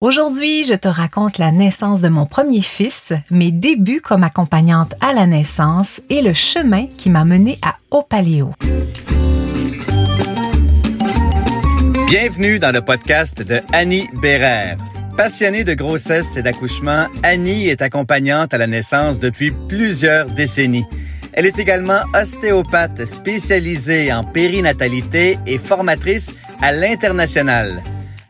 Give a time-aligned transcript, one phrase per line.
[0.00, 5.12] Aujourd'hui, je te raconte la naissance de mon premier fils, mes débuts comme accompagnante à
[5.12, 8.52] la naissance et le chemin qui m'a mené à Opaléo.
[12.06, 14.76] Bienvenue dans le podcast de Annie Bérère.
[15.16, 20.86] Passionnée de grossesse et d'accouchement, Annie est accompagnante à la naissance depuis plusieurs décennies.
[21.32, 27.82] Elle est également ostéopathe spécialisée en périnatalité et formatrice à l'international.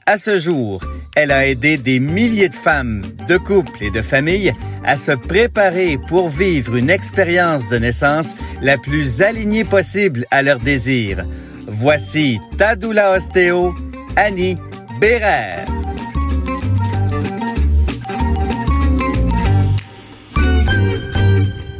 [0.07, 0.80] À ce jour,
[1.19, 4.54] elle a aidé des milliers de femmes, de couples et de familles
[4.85, 10.61] à se préparer pour vivre une expérience de naissance la plus alignée possible à leurs
[10.61, 11.25] désirs.
[11.67, 13.75] Voici Tadoula Ostéo,
[14.14, 14.58] Annie
[15.00, 15.67] Bérère.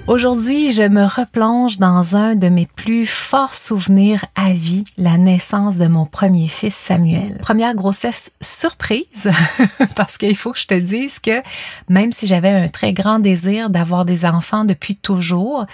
[0.09, 5.77] Aujourd'hui, je me replonge dans un de mes plus forts souvenirs à vie, la naissance
[5.77, 7.37] de mon premier fils Samuel.
[7.43, 9.31] Première grossesse surprise,
[9.95, 11.43] parce qu'il faut que je te dise que
[11.91, 15.67] même si j'avais un très grand désir d'avoir des enfants depuis toujours,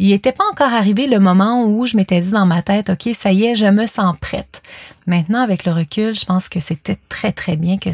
[0.00, 3.14] il n'était pas encore arrivé le moment où je m'étais dit dans ma tête, OK,
[3.14, 4.62] ça y est, je me sens prête.
[5.06, 7.90] Maintenant, avec le recul, je pense que c'était très, très bien que,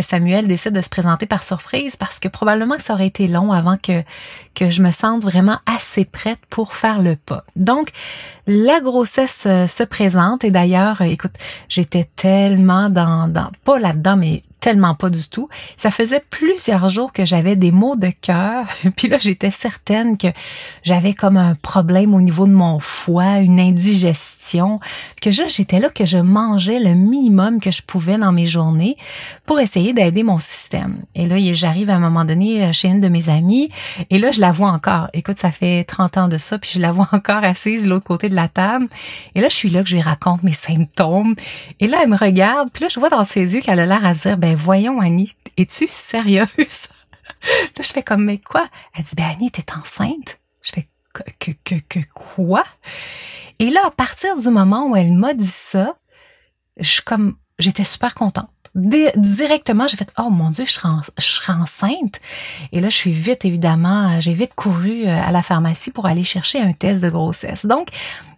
[0.00, 3.52] Samuel décide de se présenter par surprise parce que probablement que ça aurait été long
[3.52, 4.02] avant que,
[4.54, 7.44] que je me sente vraiment assez prête pour faire le pas.
[7.56, 7.90] Donc,
[8.46, 11.34] la grossesse euh, se présente et d'ailleurs, euh, écoute,
[11.68, 15.48] j'étais tellement dans, dans pas là-dedans, mais tellement pas du tout.
[15.76, 18.66] Ça faisait plusieurs jours que j'avais des maux de cœur.
[18.96, 20.28] Puis là, j'étais certaine que
[20.82, 24.80] j'avais comme un problème au niveau de mon foie, une indigestion.
[25.20, 28.96] Que j'étais là que je mangeais le minimum que je pouvais dans mes journées
[29.46, 31.02] pour essayer d'aider mon système.
[31.14, 33.68] Et là, j'arrive à un moment donné euh, chez une de mes amies
[34.10, 35.08] et là, je la vois encore.
[35.12, 38.06] Écoute, ça fait 30 ans de ça, puis je la vois encore assise de l'autre
[38.06, 38.88] côté de la table.
[39.34, 41.34] Et là, je suis là que je lui raconte mes symptômes.
[41.80, 44.04] Et là, elle me regarde, puis là, je vois dans ses yeux qu'elle a l'air
[44.04, 46.48] à dire, ben voyons Annie, es-tu sérieuse?
[47.42, 48.68] là, je fais comme, mais quoi?
[48.94, 50.38] Elle dit, ben Annie, t'es enceinte?
[50.62, 52.64] Je fais, que, que, que, quoi?
[53.58, 55.96] Et là, à partir du moment où elle m'a dit ça,
[56.78, 58.48] je comme, j'étais super contente.
[58.74, 60.88] directement, j'ai fait, oh mon Dieu, je serai,
[61.18, 62.20] je serai enceinte.
[62.72, 66.24] Et là, je suis vite, évidemment, j'ai vite couru euh, à la pharmacie pour aller
[66.24, 67.66] chercher un test de grossesse.
[67.66, 67.88] Donc,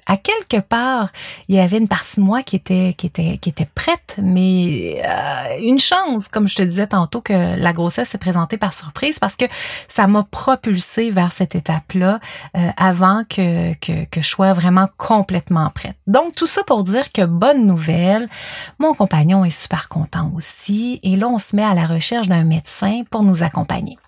[0.06, 1.10] à quelque part,
[1.48, 5.02] il y avait une partie de moi qui était qui était qui était prête, mais
[5.04, 9.18] euh, une chance, comme je te disais tantôt, que la grossesse s'est présentée par surprise
[9.18, 9.44] parce que
[9.86, 12.20] ça m'a propulsée vers cette étape-là
[12.56, 15.96] euh, avant que, que que je sois vraiment complètement prête.
[16.06, 18.28] Donc tout ça pour dire que bonne nouvelle,
[18.78, 22.44] mon compagnon est super content aussi, et là on se met à la recherche d'un
[22.44, 23.98] médecin pour nous accompagner.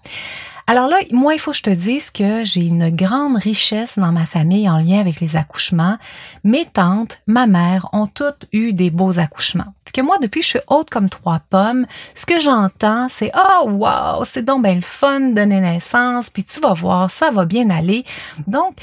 [0.67, 4.13] Alors là, moi, il faut que je te dise que j'ai une grande richesse dans
[4.13, 5.99] ma famille en lien avec les accouchements.
[6.43, 9.75] Mes tantes, ma mère ont toutes eu des beaux accouchements.
[9.93, 13.69] que moi, depuis que je suis haute comme trois pommes, ce que j'entends, c'est oh
[13.69, 17.45] wow, c'est donc bien le fun de donner naissance, puis tu vas voir, ça va
[17.45, 18.07] bien aller.
[18.47, 18.77] Donc,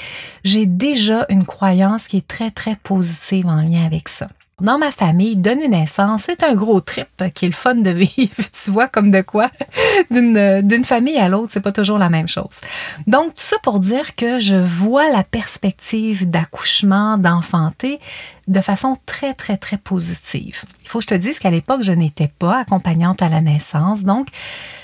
[0.43, 4.27] j'ai déjà une croyance qui est très très positive en lien avec ça
[4.61, 8.33] dans ma famille, donner naissance, c'est un gros trip qui est le fun de vivre.
[8.63, 9.51] tu vois, comme de quoi?
[10.11, 12.61] D'une, d'une famille à l'autre, c'est pas toujours la même chose.
[13.07, 17.99] Donc, tout ça pour dire que je vois la perspective d'accouchement, d'enfanter
[18.47, 20.63] de façon très, très, très positive.
[20.83, 24.03] Il faut que je te dise qu'à l'époque, je n'étais pas accompagnante à la naissance.
[24.03, 24.27] Donc,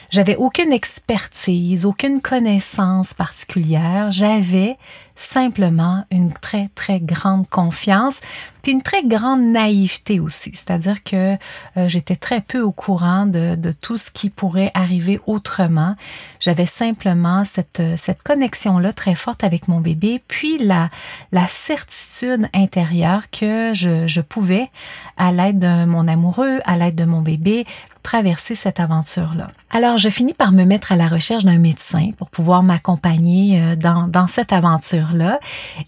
[0.09, 4.11] j'avais aucune expertise, aucune connaissance particulière.
[4.11, 4.77] J'avais
[5.17, 8.21] simplement une très, très grande confiance,
[8.61, 10.51] puis une très grande naïveté aussi.
[10.53, 11.33] C'est-à-dire que
[11.77, 15.95] euh, j'étais très peu au courant de, de, tout ce qui pourrait arriver autrement.
[16.39, 20.89] J'avais simplement cette, cette connexion-là très forte avec mon bébé, puis la,
[21.31, 24.69] la certitude intérieure que je, je pouvais,
[25.17, 27.65] à l'aide de mon amoureux, à l'aide de mon bébé,
[28.07, 29.51] traverser cette aventure-là.
[29.69, 33.75] Alors, je finis par me mettre à la recherche d'un médecin pour pouvoir m'accompagner euh,
[33.75, 35.41] dans, dans cette aventure-là.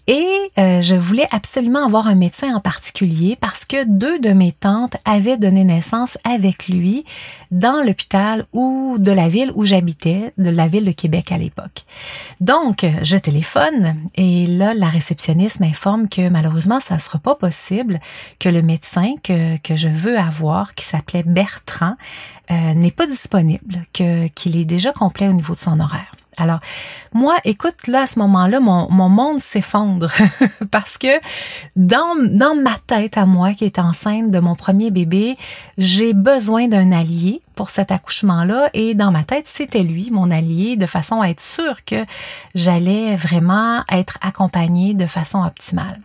[0.06, 0.28] Et
[0.58, 4.98] euh, je voulais absolument avoir un médecin en particulier parce que deux de mes tantes
[5.06, 7.06] avaient donné naissance avec lui
[7.50, 11.86] dans l'hôpital ou de la ville où j'habitais, de la ville de Québec à l'époque.
[12.42, 17.98] Donc, je téléphone et là, la réceptionniste m'informe que malheureusement, ça ne sera pas possible,
[18.38, 21.96] que le médecin que, que je veux avoir, qui s'appelait Bertrand,
[22.50, 26.12] euh, n'est pas disponible, que qu'il est déjà complet au niveau de son horaire.
[26.36, 26.60] Alors,
[27.12, 30.10] moi, écoute, là, à ce moment-là, mon, mon monde s'effondre
[30.70, 31.20] parce que
[31.76, 35.36] dans, dans ma tête à moi, qui est enceinte de mon premier bébé,
[35.76, 40.76] j'ai besoin d'un allié pour cet accouchement-là et dans ma tête, c'était lui, mon allié,
[40.76, 42.06] de façon à être sûre que
[42.54, 46.00] j'allais vraiment être accompagnée de façon optimale.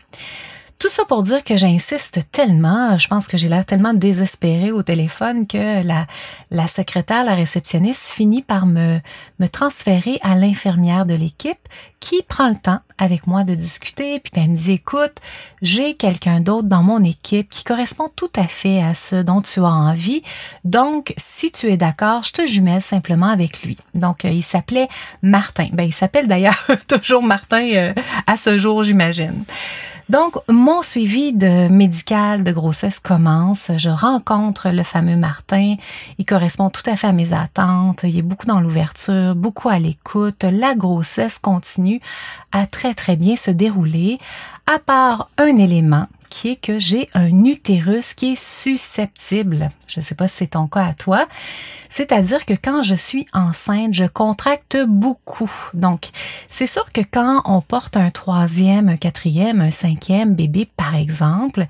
[0.77, 4.83] Tout ça pour dire que j'insiste tellement, je pense que j'ai l'air tellement désespérée au
[4.83, 6.05] téléphone que la,
[6.51, 8.99] la secrétaire, la réceptionniste finit par me,
[9.39, 11.69] me transférer à l'infirmière de l'équipe
[12.01, 15.15] qui prend le temps avec moi de discuter, puis elle me dit, écoute,
[15.61, 19.61] j'ai quelqu'un d'autre dans mon équipe qui correspond tout à fait à ce dont tu
[19.61, 20.23] as envie.
[20.65, 23.77] Donc, si tu es d'accord, je te jumelle simplement avec lui.
[23.93, 24.87] Donc, euh, il s'appelait
[25.21, 25.69] Martin.
[25.73, 27.93] Ben, il s'appelle d'ailleurs toujours Martin euh,
[28.27, 29.45] à ce jour, j'imagine.
[30.07, 33.71] Donc, mon suivi de médical de grossesse commence.
[33.77, 35.75] Je rencontre le fameux Martin.
[36.19, 38.03] Il correspond tout à fait à mes attentes.
[38.03, 40.43] Il est beaucoup dans l'ouverture, beaucoup à l'écoute.
[40.43, 42.01] La grossesse continue
[42.51, 44.19] à très, très bien se dérouler,
[44.67, 49.69] à part un élément qui est que j'ai un utérus qui est susceptible.
[49.87, 51.27] Je ne sais pas si c'est ton cas à toi.
[51.87, 55.51] C'est-à-dire que quand je suis enceinte, je contracte beaucoup.
[55.73, 56.09] Donc,
[56.49, 61.67] c'est sûr que quand on porte un troisième, un quatrième, un cinquième bébé, par exemple,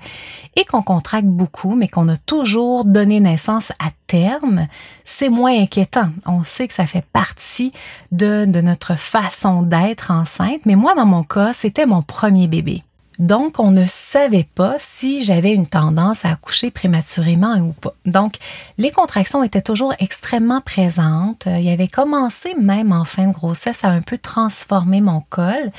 [0.56, 4.66] et qu'on contracte beaucoup, mais qu'on a toujours donné naissance à terme,
[5.04, 6.10] c'est moins inquiétant.
[6.26, 7.72] On sait que ça fait partie
[8.10, 10.62] de, de notre façon d'être enceinte.
[10.64, 12.82] Mais moi, dans mon cas, c'était mon premier bébé.
[13.18, 17.94] Donc, on ne savait pas si j'avais une tendance à accoucher prématurément ou pas.
[18.04, 18.36] Donc,
[18.76, 21.46] les contractions étaient toujours extrêmement présentes.
[21.46, 25.72] Il avait commencé même en fin de grossesse à un peu transformer mon col.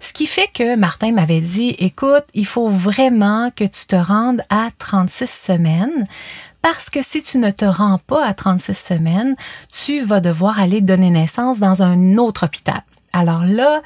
[0.00, 4.42] Ce qui fait que Martin m'avait dit, écoute, il faut vraiment que tu te rendes
[4.48, 6.06] à 36 semaines
[6.62, 9.36] parce que si tu ne te rends pas à 36 semaines,
[9.70, 12.82] tu vas devoir aller donner naissance dans un autre hôpital.
[13.12, 13.82] Alors là,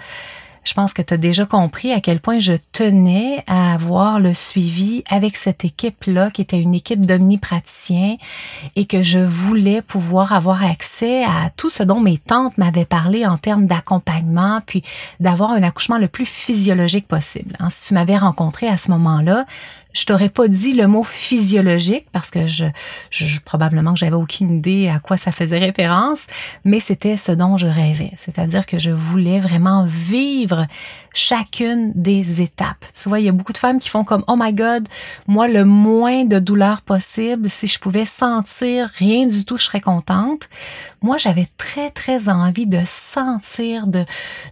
[0.64, 4.34] je pense que tu as déjà compris à quel point je tenais à avoir le
[4.34, 8.16] suivi avec cette équipe-là, qui était une équipe d'omnipraticiens,
[8.76, 13.26] et que je voulais pouvoir avoir accès à tout ce dont mes tantes m'avaient parlé
[13.26, 14.82] en termes d'accompagnement, puis
[15.20, 17.56] d'avoir un accouchement le plus physiologique possible.
[17.58, 19.46] Hein, si tu m'avais rencontré à ce moment-là,
[19.92, 22.64] je t'aurais pas dit le mot physiologique parce que je,
[23.10, 26.26] je probablement que j'avais aucune idée à quoi ça faisait référence,
[26.64, 28.12] mais c'était ce dont je rêvais.
[28.16, 30.66] C'est-à-dire que je voulais vraiment vivre
[31.14, 32.84] chacune des étapes.
[32.94, 34.88] Tu vois, il y a beaucoup de femmes qui font comme oh my god,
[35.26, 39.80] moi le moins de douleur possible, si je pouvais sentir rien du tout, je serais
[39.80, 40.48] contente.
[41.02, 44.04] Moi, j'avais très très envie de sentir de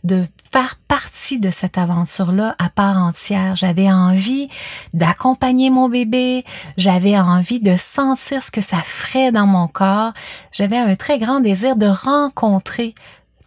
[0.04, 3.56] de faire partie de cette aventure-là à part entière.
[3.56, 4.49] J'avais envie
[4.94, 6.44] d'accompagner mon bébé,
[6.76, 10.12] j'avais envie de sentir ce que ça ferait dans mon corps,
[10.52, 12.94] j'avais un très grand désir de rencontrer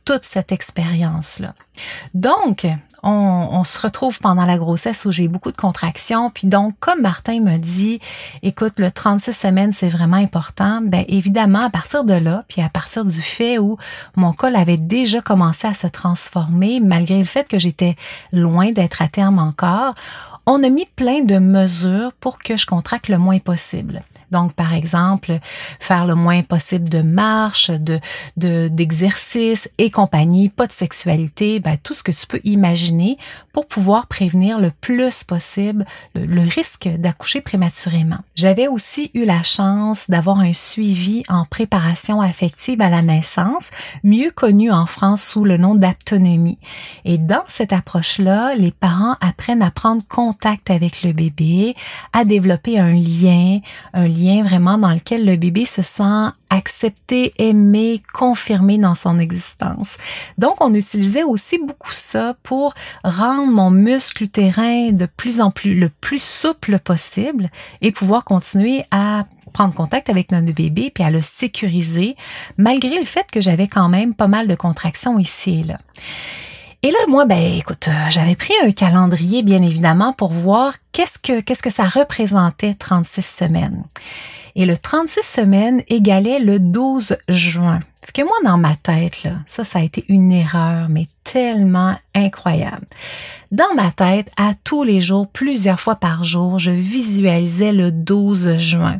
[0.05, 1.53] toute cette expérience-là.
[2.13, 2.67] Donc,
[3.03, 6.29] on, se retrouve pendant la grossesse où j'ai beaucoup de contractions.
[6.29, 7.99] Puis donc, comme Martin me dit,
[8.41, 10.81] écoute, le 36 semaines, c'est vraiment important.
[10.81, 13.77] Ben évidemment, à partir de là, puis à partir du fait où
[14.15, 17.95] mon col avait déjà commencé à se transformer, malgré le fait que j'étais
[18.31, 19.95] loin d'être à terme encore,
[20.45, 24.03] on a mis plein de mesures pour que je contracte le moins possible.
[24.33, 25.37] Donc, par exemple,
[25.79, 27.99] faire le moins possible de marche, de,
[28.35, 33.17] d'exercice et compagnie, pas de sexualité, ben, tout ce que tu peux imaginer
[33.53, 35.85] pour pouvoir prévenir le plus possible
[36.15, 38.17] le, risque d'accoucher prématurément.
[38.35, 43.69] J'avais aussi eu la chance d'avoir un suivi en préparation affective à la naissance,
[44.03, 46.57] mieux connu en France sous le nom d'aptonomie.
[47.05, 51.75] Et dans cette approche-là, les parents apprennent à prendre contact avec le bébé,
[52.11, 53.59] à développer un lien,
[53.93, 59.97] un lien vraiment dans lequel le bébé se sent accepté, aimé, confirmé dans son existence.
[60.37, 65.75] Donc, on utilisait aussi beaucoup ça pour rendre mon muscle utérin de plus en plus
[65.75, 67.49] le plus souple possible
[67.81, 72.15] et pouvoir continuer à prendre contact avec notre bébé puis à le sécuriser
[72.57, 75.79] malgré le fait que j'avais quand même pas mal de contractions ici et là.
[76.85, 81.17] Et là, moi, ben, écoute, euh, j'avais pris un calendrier, bien évidemment, pour voir qu'est-ce
[81.17, 83.85] que, qu'est-ce que ça représentait 36 semaines.
[84.55, 87.79] Et le 36 semaines égalait le 12 juin.
[88.05, 91.97] Fait que moi, dans ma tête, là, ça, ça a été une erreur, mais tellement
[92.13, 92.85] incroyable.
[93.51, 98.57] Dans ma tête, à tous les jours, plusieurs fois par jour, je visualisais le 12
[98.57, 98.99] juin.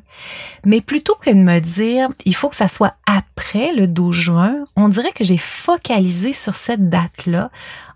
[0.65, 4.55] Mais plutôt que de me dire, il faut que ça soit après le 12 juin,
[4.75, 7.49] on dirait que j'ai focalisé sur cette date-là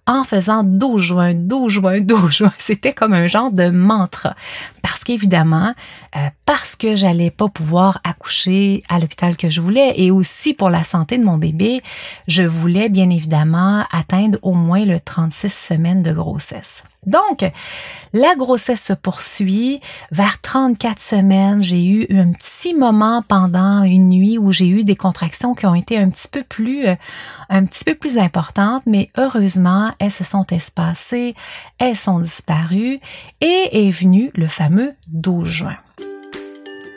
[0.08, 2.54] en faisant 12 juin, 12 juin, 12 juin.
[2.58, 4.36] C'était comme un genre de mantra.
[4.82, 5.76] Parce qu'évidemment,
[6.16, 10.70] euh, parce que j'allais pas pouvoir accoucher à l'hôpital que je voulais et aussi pour
[10.70, 11.84] la santé de mon bébé,
[12.28, 16.86] je voulais bien évidemment atteindre au moins le 36 semaines de grossesse.
[17.08, 17.50] Donc,
[18.14, 19.82] la grossesse se poursuit.
[20.12, 24.96] Vers 34 semaines, j'ai eu un petit moment pendant une nuit où j'ai eu des
[24.96, 26.96] contractions qui ont été un petit peu plus, euh,
[27.50, 31.34] un petit peu plus importantes, mais heureusement, elles se sont espacées,
[31.80, 33.00] elles sont disparues
[33.42, 35.78] et est venu le fameux 12 juin.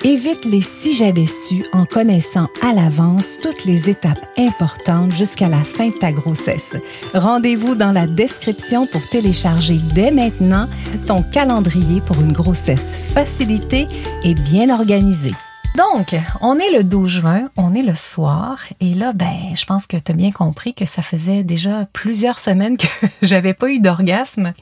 [0.03, 5.63] Évite les si j'avais su en connaissant à l'avance toutes les étapes importantes jusqu'à la
[5.63, 6.75] fin de ta grossesse.
[7.13, 10.69] Rendez-vous dans la description pour télécharger dès maintenant
[11.07, 13.87] ton calendrier pour une grossesse facilitée
[14.25, 15.35] et bien organisée.
[15.77, 19.87] Donc, on est le 12 juin, on est le soir, et là, ben, je pense
[19.87, 22.87] que tu as bien compris que ça faisait déjà plusieurs semaines que
[23.23, 24.55] j'avais pas eu d'orgasme.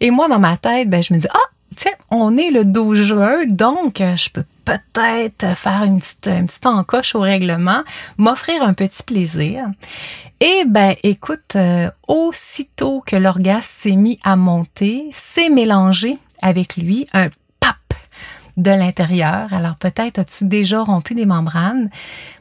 [0.00, 3.02] Et moi, dans ma tête, ben, je me dis, ah, tiens, on est le 12
[3.02, 7.82] juin, donc je peux peut-être faire une petite, une petite encoche au règlement,
[8.18, 9.66] m'offrir un petit plaisir.
[10.40, 17.06] Et ben, écoute, euh, aussitôt que l'orgasme s'est mis à monter, c'est mélangé avec lui
[17.12, 17.28] un
[18.56, 19.52] de l'intérieur.
[19.52, 21.90] Alors peut-être as-tu déjà rompu des membranes?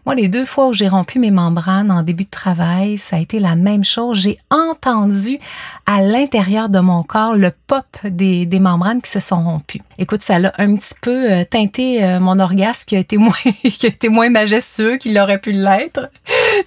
[0.05, 3.19] Moi, les deux fois où j'ai rompu mes membranes en début de travail, ça a
[3.19, 4.19] été la même chose.
[4.19, 5.39] J'ai entendu
[5.85, 9.81] à l'intérieur de mon corps le pop des, des membranes qui se sont rompues.
[9.97, 13.33] Écoute, ça l'a un petit peu euh, teinté euh, mon orgasme qui a été moins,
[13.63, 16.09] qui a moins majestueux qu'il aurait pu l'être.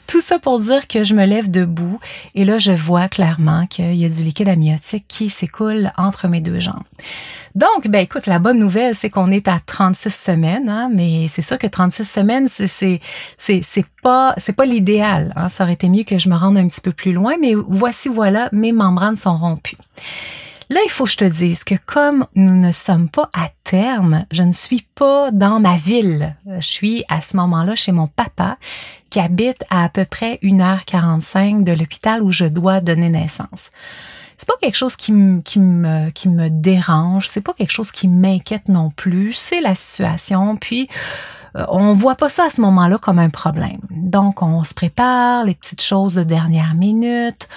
[0.06, 1.98] Tout ça pour dire que je me lève debout
[2.34, 6.40] et là, je vois clairement qu'il y a du liquide amniotique qui s'écoule entre mes
[6.40, 6.84] deux jambes.
[7.56, 11.40] Donc, ben écoute, la bonne nouvelle, c'est qu'on est à 36 semaines, hein, mais c'est
[11.40, 13.00] ça que 36 semaines, c'est c'est
[13.38, 15.32] c'est pas pas l'idéal.
[15.36, 15.48] Hein.
[15.48, 18.10] Ça aurait été mieux que je me rende un petit peu plus loin, mais voici
[18.10, 19.78] voilà, mes membranes sont rompues.
[20.68, 24.26] Là, il faut que je te dise que comme nous ne sommes pas à terme,
[24.32, 26.34] je ne suis pas dans ma ville.
[26.58, 28.56] Je suis à ce moment-là chez mon papa
[29.08, 33.70] qui habite à à peu près 1h45 de l'hôpital où je dois donner naissance
[34.36, 37.90] c'est pas quelque chose qui me, qui me, qui me dérange, c'est pas quelque chose
[37.90, 40.88] qui m'inquiète non plus, c'est la situation, puis
[41.56, 43.80] euh, on voit pas ça à ce moment-là comme un problème.
[43.90, 47.48] Donc, on se prépare, les petites choses de dernière minute,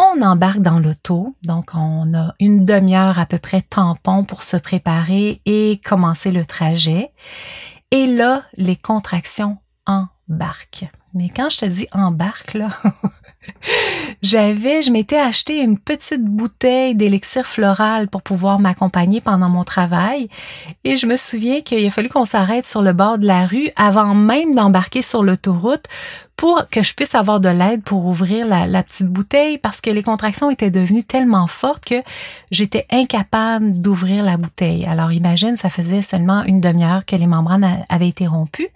[0.00, 4.56] on embarque dans l'auto, donc on a une demi-heure à peu près tampon pour se
[4.56, 7.12] préparer et commencer le trajet.
[7.90, 10.88] Et là, les contractions embarquent.
[11.12, 12.70] Mais quand je te dis embarque, là,
[14.22, 20.28] J'avais, je m'étais acheté une petite bouteille d'élixir floral pour pouvoir m'accompagner pendant mon travail.
[20.84, 23.70] Et je me souviens qu'il a fallu qu'on s'arrête sur le bord de la rue
[23.76, 25.86] avant même d'embarquer sur l'autoroute
[26.40, 30.02] pour que je puisse avoir de l'aide pour ouvrir la, petite bouteille parce que les
[30.02, 32.02] contractions étaient devenues tellement fortes que
[32.50, 34.86] j'étais incapable d'ouvrir la bouteille.
[34.86, 38.70] Alors imagine, ça faisait seulement une demi-heure que les membranes avaient été rompues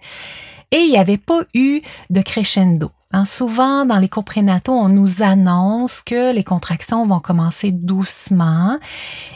[0.71, 1.81] et il n'y avait pas eu
[2.11, 2.91] de crescendo.
[3.11, 8.77] Hein, souvent, dans les cours prénataux, on nous annonce que les contractions vont commencer doucement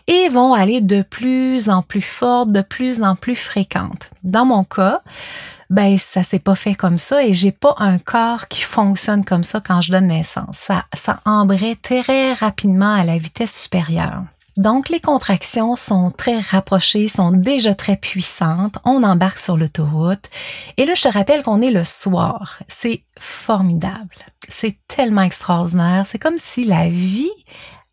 [0.06, 4.12] et vont aller de plus en plus fortes, de plus en plus fréquentes.
[4.24, 5.02] Dans mon cas,
[5.70, 9.44] ben ça s'est pas fait comme ça et j'ai pas un corps qui fonctionne comme
[9.44, 10.58] ça quand je donne naissance.
[10.58, 14.24] Ça, ça embraye très rapidement à la vitesse supérieure.
[14.58, 18.78] Donc, les contractions sont très rapprochées, sont déjà très puissantes.
[18.84, 20.26] On embarque sur l'autoroute.
[20.76, 22.60] Et là, je te rappelle qu'on est le soir.
[22.68, 24.16] C'est formidable.
[24.50, 26.06] C'est tellement extraordinaire.
[26.06, 27.32] C'est comme si la vie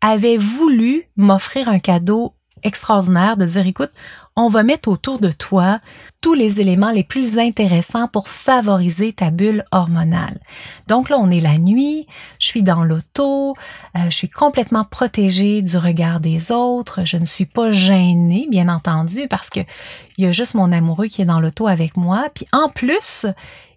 [0.01, 3.91] avait voulu m'offrir un cadeau extraordinaire de dire, écoute,
[4.35, 5.79] on va mettre autour de toi
[6.21, 10.39] tous les éléments les plus intéressants pour favoriser ta bulle hormonale.
[10.87, 12.05] Donc là, on est la nuit,
[12.39, 13.55] je suis dans l'auto,
[13.95, 18.69] euh, je suis complètement protégée du regard des autres, je ne suis pas gênée, bien
[18.69, 19.61] entendu, parce que
[20.17, 22.27] il y a juste mon amoureux qui est dans l'auto avec moi.
[22.33, 23.25] Puis en plus,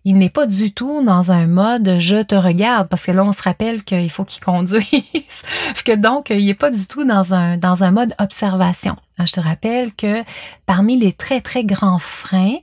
[0.04, 3.32] il n'est pas du tout dans un mode je te regarde parce que là on
[3.32, 4.82] se rappelle qu'il faut qu'il conduise
[5.84, 8.96] que donc il n'est pas du tout dans un dans un mode observation.
[9.18, 10.24] Je te rappelle que
[10.64, 12.56] parmi les très très grands freins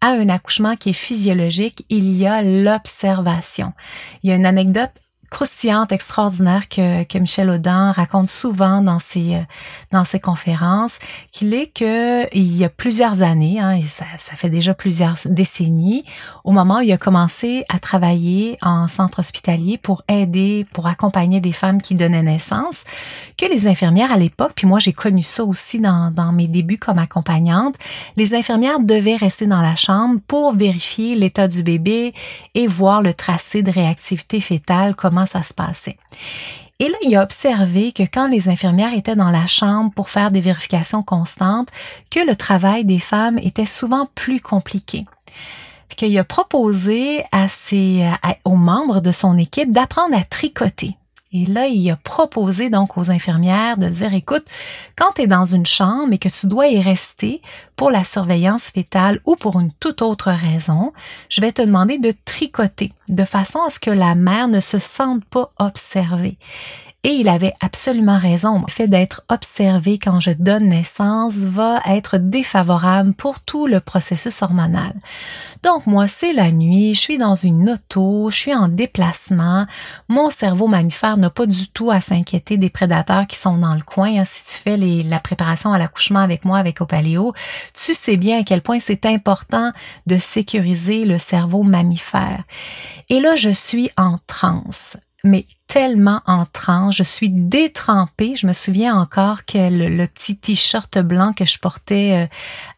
[0.00, 3.72] à un accouchement qui est physiologique, il y a l'observation.
[4.22, 4.90] Il y a une anecdote
[5.30, 9.42] croustillante, extraordinaire que, que Michel Audin raconte souvent dans ses, euh,
[9.90, 10.98] dans ses conférences,
[11.32, 16.04] qu'il est que il y a plusieurs années, hein, ça, ça fait déjà plusieurs décennies,
[16.44, 21.40] au moment où il a commencé à travailler en centre hospitalier pour aider, pour accompagner
[21.40, 22.84] des femmes qui donnaient naissance,
[23.36, 26.78] que les infirmières à l'époque, puis moi j'ai connu ça aussi dans, dans mes débuts
[26.78, 27.74] comme accompagnante,
[28.16, 32.14] les infirmières devaient rester dans la chambre pour vérifier l'état du bébé
[32.54, 34.94] et voir le tracé de réactivité fétale,
[36.80, 40.30] Et là, il a observé que quand les infirmières étaient dans la chambre pour faire
[40.30, 41.68] des vérifications constantes,
[42.10, 45.06] que le travail des femmes était souvent plus compliqué.
[45.88, 47.22] Qu'il a proposé
[48.44, 50.96] aux membres de son équipe d'apprendre à tricoter.
[51.36, 54.44] Et là, il a proposé donc aux infirmières de dire, écoute,
[54.96, 57.42] quand tu es dans une chambre et que tu dois y rester
[57.74, 60.92] pour la surveillance fétale ou pour une toute autre raison,
[61.28, 64.78] je vais te demander de tricoter de façon à ce que la mère ne se
[64.78, 66.38] sente pas observée.
[67.06, 68.62] Et il avait absolument raison.
[68.66, 74.40] Le fait d'être observé quand je donne naissance va être défavorable pour tout le processus
[74.40, 74.94] hormonal.
[75.62, 79.66] Donc moi, c'est la nuit, je suis dans une auto, je suis en déplacement.
[80.08, 83.82] Mon cerveau mammifère n'a pas du tout à s'inquiéter des prédateurs qui sont dans le
[83.82, 84.20] coin.
[84.20, 84.24] Hein.
[84.24, 87.34] Si tu fais la préparation à l'accouchement avec moi, avec Opaléo,
[87.74, 89.72] tu sais bien à quel point c'est important
[90.06, 92.44] de sécuriser le cerveau mammifère.
[93.10, 96.96] Et là, je suis en transe mais tellement en transe.
[96.96, 98.36] Je suis détrempée.
[98.36, 102.26] Je me souviens encore que le, petit t-shirt blanc que je portais euh,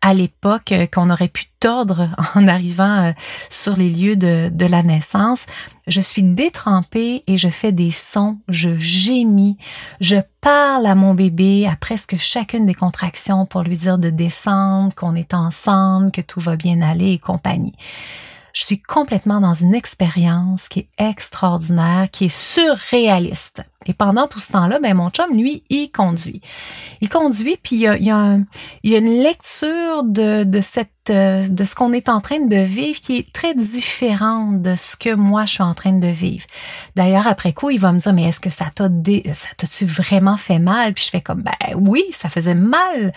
[0.01, 3.13] à l'époque, euh, qu'on aurait pu tordre en arrivant euh,
[3.51, 5.47] sur les lieux de, de la naissance,
[5.87, 9.57] je suis détrempée et je fais des sons, je gémis,
[10.01, 14.95] je parle à mon bébé à presque chacune des contractions pour lui dire de descendre,
[14.95, 17.75] qu'on est ensemble, que tout va bien aller et compagnie
[18.57, 23.63] je suis complètement dans une expérience qui est extraordinaire, qui est surréaliste.
[23.87, 26.41] Et pendant tout ce temps-là, ben mon chum, lui, il conduit.
[27.01, 28.39] Il conduit, puis il y a, y a,
[28.85, 32.57] y a une lecture de, de cette euh, de ce qu'on est en train de
[32.57, 36.45] vivre qui est très différente de ce que moi je suis en train de vivre.
[36.97, 38.89] D'ailleurs, après coup, il va me dire mais est-ce que ça t'a
[39.33, 40.95] ça t'a-tu vraiment fait mal?
[40.95, 43.13] Puis je fais comme ben oui, ça faisait mal,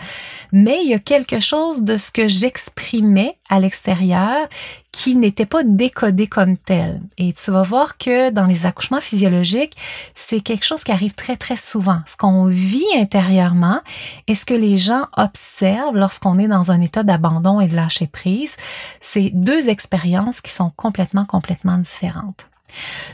[0.52, 4.48] mais il y a quelque chose de ce que j'exprimais à l'extérieur
[4.92, 7.00] qui n'était pas décodé comme tel.
[7.16, 9.76] Et tu vas voir que dans les accouchements physiologiques,
[10.14, 12.00] c'est quelque chose qui arrive très, très souvent.
[12.06, 13.80] Ce qu'on vit intérieurement
[14.26, 18.06] et ce que les gens observent lorsqu'on est dans un état d'abandon et de lâcher
[18.06, 18.56] prise,
[19.00, 22.46] c'est deux expériences qui sont complètement, complètement différentes.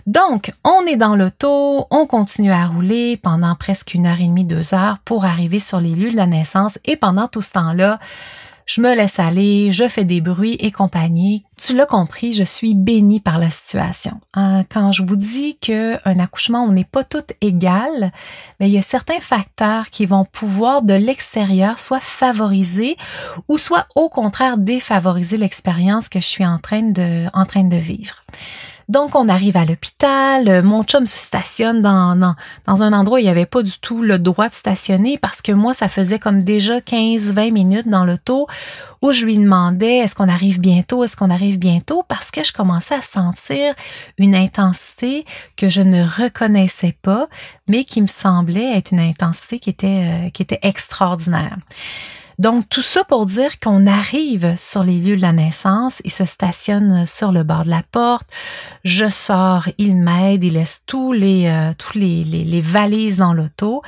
[0.06, 4.44] Donc, on est dans l'auto, on continue à rouler pendant presque une heure et demie,
[4.44, 7.98] deux heures pour arriver sur les lieux de la naissance et pendant tout ce temps-là,
[8.66, 11.44] je me laisse aller, je fais des bruits et compagnie.
[11.56, 14.20] Tu l'as compris, je suis bénie par la situation.
[14.34, 18.12] Hein, quand je vous dis que un accouchement, on n'est pas toutes égales,
[18.58, 22.96] mais il y a certains facteurs qui vont pouvoir de l'extérieur soit favoriser
[23.48, 27.76] ou soit au contraire défavoriser l'expérience que je suis en train de, en train de
[27.76, 28.24] vivre.
[28.88, 30.62] Donc, on arrive à l'hôpital.
[30.62, 34.02] Mon chum se stationne dans, dans, un endroit où il n'y avait pas du tout
[34.02, 38.46] le droit de stationner parce que moi, ça faisait comme déjà 15-20 minutes dans l'auto
[39.02, 42.04] où je lui demandais est-ce qu'on arrive bientôt, est-ce qu'on arrive bientôt?
[42.06, 43.74] Parce que je commençais à sentir
[44.18, 45.24] une intensité
[45.56, 47.28] que je ne reconnaissais pas,
[47.68, 51.56] mais qui me semblait être une intensité qui était, euh, qui était extraordinaire.
[52.38, 56.24] Donc, tout ça pour dire qu'on arrive sur les lieux de la naissance, il se
[56.24, 58.28] stationne sur le bord de la porte,
[58.84, 63.82] je sors, il m'aide, il laisse tous les, euh, les valises dans l'auto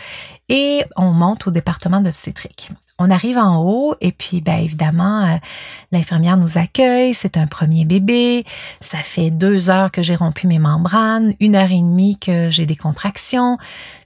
[0.48, 2.70] et on monte au département d'obstétrique.
[2.98, 5.36] On arrive en haut et puis ben évidemment euh,
[5.92, 7.14] l'infirmière nous accueille.
[7.14, 8.44] C'est un premier bébé.
[8.80, 12.66] Ça fait deux heures que j'ai rompu mes membranes, une heure et demie que j'ai
[12.66, 13.56] des contractions.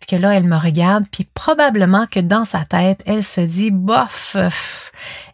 [0.01, 3.71] Puis que là elle me regarde puis probablement que dans sa tête elle se dit
[3.71, 4.37] bof.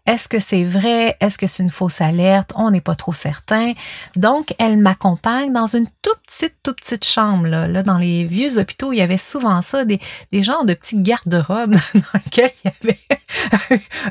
[0.09, 1.19] Est-ce que c'est vrai?
[1.21, 2.53] Est-ce que c'est une fausse alerte?
[2.57, 3.75] On n'est pas trop certain.
[4.17, 7.47] Donc, elle m'accompagne dans une toute petite, toute petite chambre.
[7.47, 7.83] Là.
[7.83, 10.01] dans les vieux hôpitaux, il y avait souvent ça, des,
[10.33, 12.99] des genres de petits garde-robes dans lesquels il y avait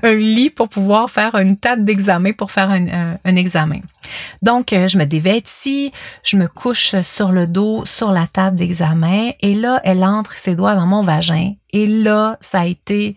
[0.03, 3.79] un lit pour pouvoir faire une table d'examen, pour faire un, un, examen.
[4.43, 5.91] Donc, euh, je me dévêtis,
[6.23, 10.55] je me couche sur le dos, sur la table d'examen, et là, elle entre ses
[10.55, 11.53] doigts dans mon vagin.
[11.73, 13.15] Et là, ça a été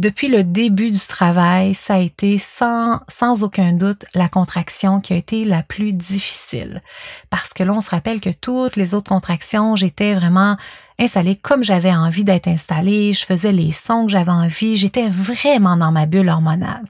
[0.00, 5.12] depuis le début du travail, ça a été sans, sans aucun doute la contraction qui
[5.12, 6.80] a été la plus difficile.
[7.28, 10.56] Parce que là, on se rappelle que toutes les autres contractions, j'étais vraiment
[10.98, 15.76] installée comme j'avais envie d'être installée, je faisais les sons que j'avais envie, j'étais vraiment
[15.76, 16.84] dans ma bulle hormonale.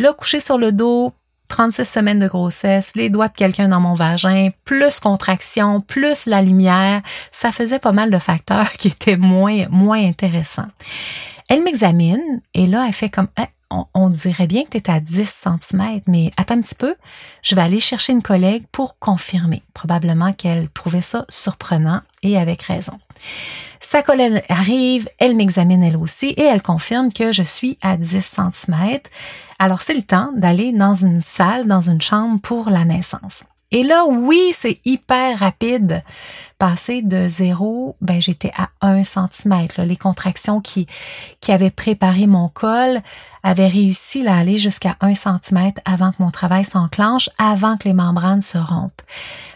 [0.00, 1.12] Là, couché sur le dos,
[1.50, 6.42] 36 semaines de grossesse, les doigts de quelqu'un dans mon vagin, plus contraction, plus la
[6.42, 10.66] lumière, ça faisait pas mal de facteurs qui étaient moins, moins intéressants.
[11.48, 13.46] Elle m'examine et là, elle fait comme, hein,
[13.94, 16.94] on, dirait bien que tu es à 10 cm, mais attends un petit peu,
[17.42, 19.62] je vais aller chercher une collègue pour confirmer.
[19.74, 22.98] Probablement qu'elle trouvait ça surprenant et avec raison.
[23.80, 28.20] Sa collègue arrive, elle m'examine elle aussi et elle confirme que je suis à 10
[28.22, 29.00] cm.
[29.58, 33.44] Alors c'est le temps d'aller dans une salle, dans une chambre pour la naissance.
[33.70, 36.02] Et là, oui, c'est hyper rapide.
[36.58, 39.82] Passer de zéro, ben j'étais à un centimètre.
[39.82, 40.86] Les contractions qui,
[41.40, 43.02] qui avaient préparé mon col
[43.42, 47.94] avaient réussi à aller jusqu'à un centimètre avant que mon travail s'enclenche, avant que les
[47.94, 49.02] membranes se rompent.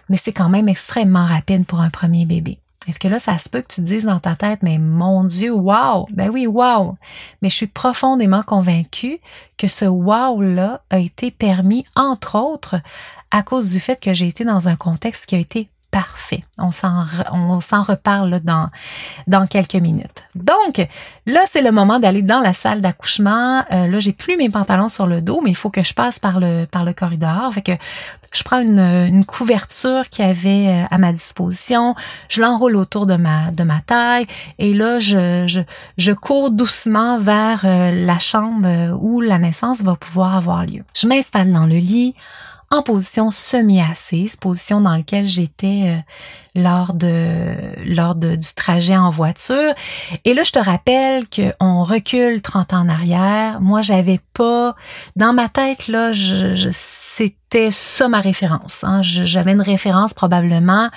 [0.09, 2.59] Mais c'est quand même extrêmement rapide pour un premier bébé.
[3.01, 6.07] Que là, ça se peut que tu dises dans ta tête, mais mon Dieu, wow!
[6.11, 6.97] Ben oui, wow!
[7.43, 9.21] Mais je suis profondément convaincue
[9.57, 12.77] que ce wow-là a été permis, entre autres,
[13.31, 16.45] à cause du fait que j'ai été dans un contexte qui a été parfait.
[16.59, 18.69] On s'en, on s'en reparle dans,
[19.27, 20.25] dans quelques minutes.
[20.35, 20.87] Donc,
[21.27, 23.65] là, c'est le moment d'aller dans la salle d'accouchement.
[23.73, 26.19] Euh, là, j'ai plus mes pantalons sur le dos, mais il faut que je passe
[26.19, 27.53] par le, par le corridor.
[27.55, 27.73] Fait que
[28.33, 31.95] je prends une, une couverture qui avait euh, à ma disposition,
[32.29, 34.27] je l'enroule autour de ma, de ma taille
[34.59, 35.63] et là, je,
[35.97, 40.85] je, cours doucement vers euh, la chambre où la naissance va pouvoir avoir lieu.
[40.95, 42.15] Je m'installe dans le lit
[42.71, 45.99] en position semi-assise, position dans laquelle j'étais euh,
[46.55, 49.75] lors de lors de, du trajet en voiture.
[50.25, 53.61] Et là, je te rappelle qu'on recule 30 ans en arrière.
[53.61, 54.75] Moi, j'avais pas
[55.17, 58.85] dans ma tête là, je, c'était ça ma référence.
[58.85, 59.01] Hein.
[59.03, 60.91] J'avais une référence probablement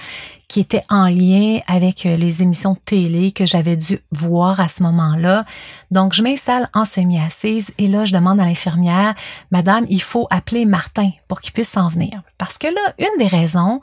[0.52, 4.68] qui était en lien avec euh, les émissions de télé que j'avais dû voir à
[4.68, 5.46] ce moment-là.
[5.92, 9.16] Donc, je m'installe en semi-assise et là, je demande à l'infirmière,
[9.52, 12.22] Madame, il faut appeler Martin pour qu'il puisse s'en venir.
[12.38, 13.80] Parce que là, une des raisons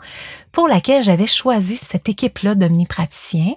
[0.53, 3.55] pour laquelle j'avais choisi cette équipe-là d'omnipraticiens,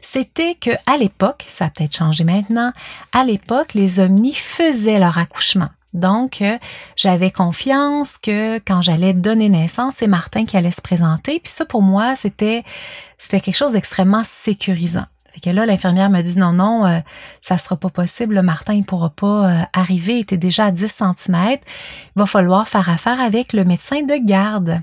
[0.00, 2.72] c'était que à l'époque, ça a peut-être changé maintenant,
[3.12, 5.70] à l'époque, les omnis faisaient leur accouchement.
[5.94, 6.58] Donc, euh,
[6.96, 11.40] j'avais confiance que quand j'allais donner naissance, c'est Martin qui allait se présenter.
[11.40, 12.64] Puis ça, pour moi, c'était
[13.28, 15.06] quelque chose d'extrêmement sécurisant.
[15.32, 16.98] Fait que là, l'infirmière me dit non, non, euh,
[17.42, 18.40] ça sera pas possible.
[18.42, 20.16] Martin, il pourra pas euh, arriver.
[20.16, 21.36] Il était déjà à 10 cm.
[21.52, 21.58] Il
[22.16, 24.80] va falloir faire affaire avec le médecin de garde.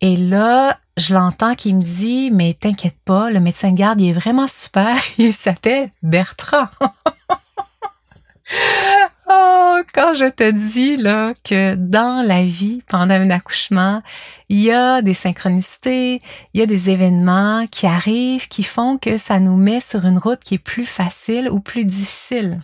[0.00, 4.10] Et là, je l'entends qui me dit, mais t'inquiète pas, le médecin de garde, il
[4.10, 4.96] est vraiment super.
[5.18, 6.68] Il s'appelle Bertrand.
[9.36, 14.02] Oh, quand je te dis là que dans la vie, pendant un accouchement,
[14.48, 19.16] il y a des synchronicités, il y a des événements qui arrivent qui font que
[19.16, 22.60] ça nous met sur une route qui est plus facile ou plus difficile.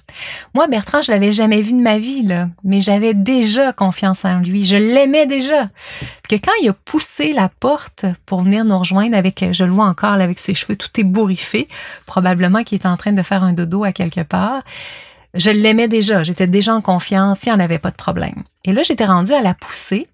[0.55, 4.39] Moi, Bertrand, je l'avais jamais vu de ma vie là, mais j'avais déjà confiance en
[4.41, 5.71] lui, je l'aimais déjà.
[6.29, 9.87] Que quand il a poussé la porte pour venir nous rejoindre avec, je le vois
[9.87, 11.67] encore avec ses cheveux tout ébouriffés,
[12.07, 14.63] probablement qu'il est en train de faire un dodo à quelque part
[15.35, 18.43] je l'aimais déjà, j'étais déjà en confiance, il n'y en avait pas de problème.
[18.65, 20.09] Et là, j'étais rendue à la poussée.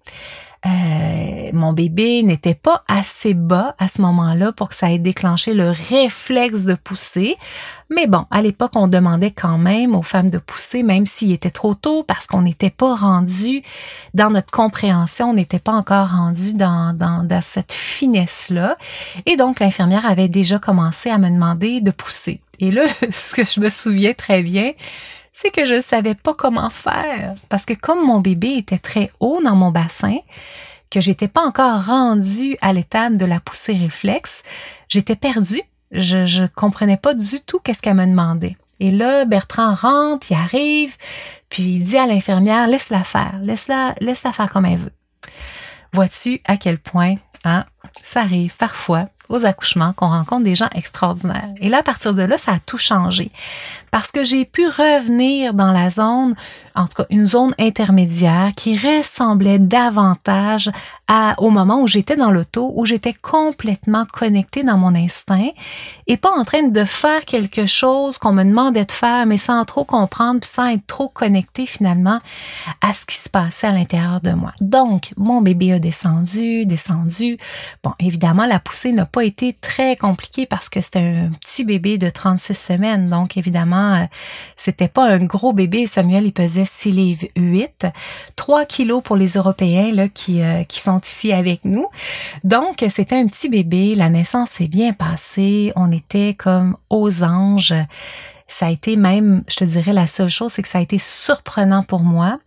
[0.65, 5.53] Euh, mon bébé n'était pas assez bas à ce moment-là pour que ça ait déclenché
[5.53, 7.37] le réflexe de pousser.
[7.89, 11.51] Mais bon, à l'époque, on demandait quand même aux femmes de pousser, même s'il était
[11.51, 13.61] trop tôt, parce qu'on n'était pas rendu
[14.13, 18.77] dans notre compréhension, on n'était pas encore rendu dans, dans, dans cette finesse-là.
[19.25, 22.41] Et donc, l'infirmière avait déjà commencé à me demander de pousser.
[22.59, 24.73] Et là, ce que je me souviens très bien,
[25.31, 27.35] c'est que je ne savais pas comment faire.
[27.49, 30.17] Parce que comme mon bébé était très haut dans mon bassin,
[30.89, 34.43] que j'étais pas encore rendue à l'étape de la poussée réflexe,
[34.87, 35.61] j'étais perdue.
[35.91, 38.57] Je, je comprenais pas du tout qu'est-ce qu'elle me demandait.
[38.79, 40.95] Et là, Bertrand rentre, il arrive,
[41.49, 44.93] puis il dit à l'infirmière, laisse-la faire, laisse-la, laisse-la faire comme elle veut.
[45.93, 47.65] Vois-tu à quel point, hein,
[48.03, 51.49] ça arrive parfois aux accouchements qu'on rencontre des gens extraordinaires.
[51.61, 53.31] Et là, à partir de là, ça a tout changé.
[53.91, 56.35] Parce que j'ai pu revenir dans la zone,
[56.77, 60.71] en tout cas une zone intermédiaire qui ressemblait davantage
[61.37, 65.49] au moment où j'étais dans l'auto, où j'étais complètement connectée dans mon instinct
[66.07, 69.63] et pas en train de faire quelque chose qu'on me demandait de faire, mais sans
[69.65, 72.19] trop comprendre, sans être trop connectée finalement
[72.81, 74.51] à ce qui se passait à l'intérieur de moi.
[74.61, 77.37] Donc, mon bébé a descendu, descendu.
[77.83, 81.97] Bon, évidemment, la poussée n'a pas été très compliquée parce que c'était un petit bébé
[81.97, 83.09] de 36 semaines.
[83.09, 84.05] Donc, évidemment, euh,
[84.55, 85.85] c'était pas un gros bébé.
[85.85, 87.87] Samuel, il pesait 6 livres 8.
[88.35, 91.87] 3 kilos pour les Européens, là, qui, euh, qui sont ici avec nous.
[92.43, 93.95] Donc, c'était un petit bébé.
[93.95, 95.71] La naissance s'est bien passée.
[95.75, 97.73] On était comme aux anges
[98.47, 100.97] ça a été même, je te dirais, la seule chose, c'est que ça a été
[100.97, 102.39] surprenant pour moi.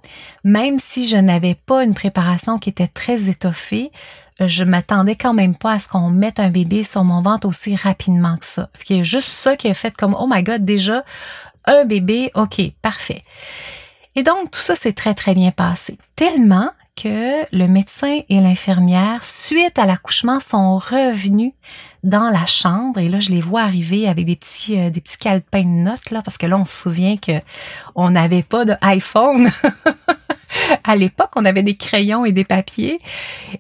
[0.45, 3.93] Même si je n'avais pas une préparation qui était très étoffée,
[4.41, 7.77] je m'attendais quand même pas à ce qu'on mette un bébé sur mon ventre aussi
[7.77, 8.71] rapidement que ça.
[8.91, 11.05] A juste ça qui a fait comme, oh my god, déjà,
[11.67, 13.23] un bébé, ok, parfait.
[14.21, 15.97] Et donc, tout ça s'est très, très bien passé.
[16.15, 21.53] Tellement que le médecin et l'infirmière, suite à l'accouchement, sont revenus
[22.05, 25.19] dans la chambre et là je les vois arriver avec des petits euh, des petits
[25.19, 27.43] calepins de notes là parce que là on se souvient que
[27.95, 29.51] on n'avait pas de iPhone
[30.85, 33.01] à l'époque, on avait des crayons et des papiers.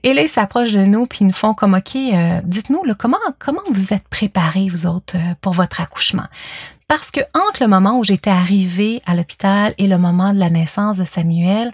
[0.02, 3.18] Et là, ils s'approchent de nous puis ils nous font comme, OK, euh, dites-nous, comment,
[3.38, 6.26] comment vous êtes préparés, vous autres, euh, pour votre accouchement?
[6.90, 10.50] Parce que entre le moment où j'étais arrivée à l'hôpital et le moment de la
[10.50, 11.70] naissance de Samuel,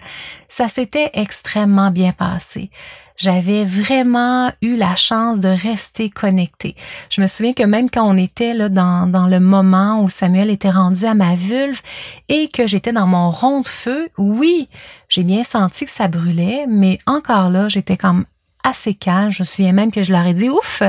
[0.47, 2.69] ça s'était extrêmement bien passé.
[3.17, 6.75] j'avais vraiment eu la chance de rester connectée.
[7.09, 10.51] Je me souviens que même quand on était là dans, dans le moment où Samuel
[10.51, 11.81] était rendu à ma vulve
[12.29, 14.69] et que j'étais dans mon rond de feu, oui,
[15.09, 18.25] j'ai bien senti que ça brûlait, mais encore là, j'étais comme
[18.63, 19.31] assez calme.
[19.31, 20.83] Je me souviens même que je leur ai dit, ouf,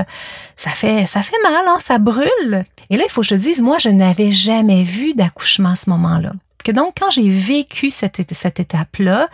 [0.55, 2.67] ça fait, ça fait mal, hein, ça brûle.
[2.91, 5.91] Et là, il faut que je dise, moi, je n'avais jamais vu d'accouchement à ce
[5.91, 6.33] moment-là.
[6.65, 9.29] Que donc, quand j'ai vécu cette, cette étape-là,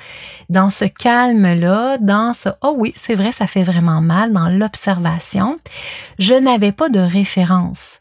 [0.51, 5.59] dans ce calme-là, dans ce, oh oui, c'est vrai, ça fait vraiment mal, dans l'observation,
[6.19, 8.01] je n'avais pas de référence.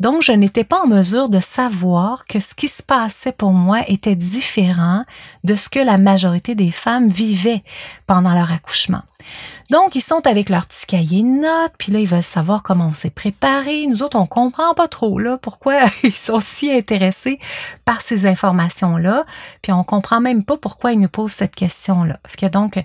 [0.00, 3.82] Donc, je n'étais pas en mesure de savoir que ce qui se passait pour moi
[3.88, 5.04] était différent
[5.44, 7.62] de ce que la majorité des femmes vivaient
[8.06, 9.02] pendant leur accouchement.
[9.70, 12.88] Donc, ils sont avec leur petit cahier de notes, puis là, ils veulent savoir comment
[12.88, 13.86] on s'est préparé.
[13.86, 17.38] Nous autres, on comprend pas trop, là, pourquoi ils sont si intéressés
[17.84, 19.24] par ces informations-là,
[19.62, 22.18] puis on comprend même pas pourquoi ils nous posent cette question-là.
[22.36, 22.82] Que donc,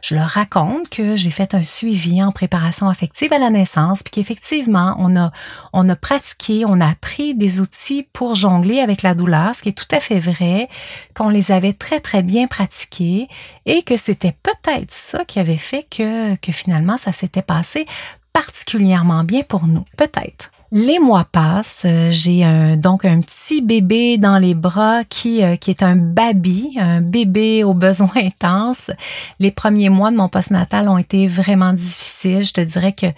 [0.00, 4.12] je leur raconte que j'ai fait un suivi en préparation affective à la naissance, puis
[4.12, 5.32] qu'effectivement, on a,
[5.72, 9.68] on a pratiqué, on a appris des outils pour jongler avec la douleur, ce qui
[9.70, 10.68] est tout à fait vrai,
[11.14, 13.28] qu'on les avait très, très bien pratiqués,
[13.66, 17.86] et que c'était peut-être ça qui avait fait que, que finalement ça s'était passé
[18.32, 19.84] particulièrement bien pour nous.
[19.96, 20.51] Peut-être.
[20.74, 25.56] Les mois passent, euh, j'ai un, donc un petit bébé dans les bras qui, euh,
[25.56, 28.90] qui est un baby, un bébé aux besoins intenses.
[29.38, 32.42] Les premiers mois de mon postnatal ont été vraiment difficiles.
[32.42, 33.08] Je te dirais que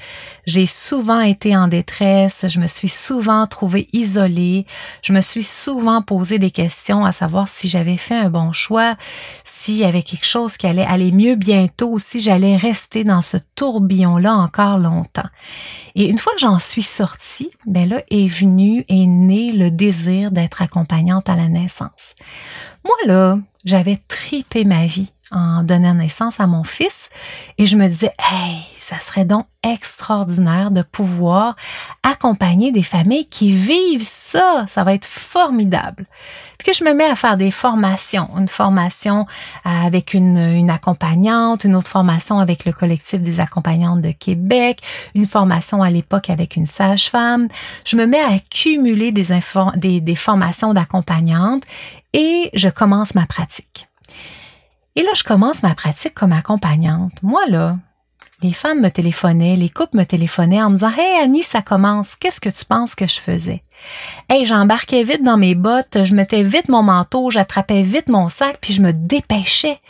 [0.47, 4.67] j'ai souvent été en détresse, je me suis souvent trouvée isolée,
[5.03, 8.97] je me suis souvent posé des questions à savoir si j'avais fait un bon choix,
[9.45, 13.37] s'il y avait quelque chose qui allait aller mieux bientôt, si j'allais rester dans ce
[13.55, 15.23] tourbillon-là encore longtemps.
[15.95, 20.30] Et une fois que j'en suis sortie, ben là est venu et né le désir
[20.30, 22.14] d'être accompagnante à la naissance.
[22.85, 27.11] Moi là, j'avais tripé ma vie en donnant naissance à mon fils
[27.59, 31.57] et je me disais, hey, ça serait donc extraordinaire de pouvoir
[32.03, 34.64] accompagner des familles qui vivent ça.
[34.68, 36.05] Ça va être formidable.
[36.59, 39.27] Puis que je me mets à faire des formations, une formation
[39.64, 44.81] avec une, une accompagnante, une autre formation avec le collectif des accompagnantes de Québec,
[45.14, 47.49] une formation à l'époque avec une sage-femme.
[47.87, 49.29] Je me mets à accumuler des,
[49.77, 51.62] des, des formations d'accompagnante
[52.12, 53.88] et je commence ma pratique.
[54.97, 57.23] Et là, je commence ma pratique comme accompagnante.
[57.23, 57.79] Moi, là,
[58.44, 62.14] les femmes me téléphonaient, les couples me téléphonaient en me disant Hey Annie, ça commence,
[62.14, 63.62] qu'est-ce que tu penses que je faisais?
[64.28, 68.59] Hey, j'embarquais vite dans mes bottes, je mettais vite mon manteau, j'attrapais vite mon sac,
[68.61, 69.80] puis je me dépêchais.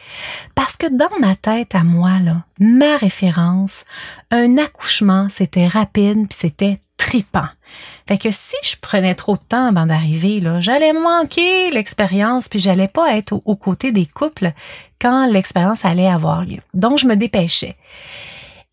[0.54, 3.84] Parce que dans ma tête à moi, là, ma référence,
[4.30, 7.48] un accouchement, c'était rapide, puis c'était tripant.
[8.06, 12.60] Fait que si je prenais trop de temps avant d'arriver, là, j'allais manquer l'expérience, puis
[12.60, 14.52] j'allais pas être aux côtés des couples
[15.00, 16.60] quand l'expérience allait avoir lieu.
[16.72, 17.76] Donc, je me dépêchais.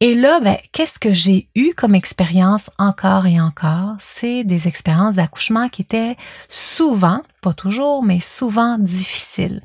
[0.04, 3.98] Et là, ben, qu'est-ce que j'ai eu comme expérience encore et encore?
[4.00, 6.18] C'est des expériences d'accouchement qui étaient
[6.50, 9.62] souvent, pas toujours, mais souvent difficiles.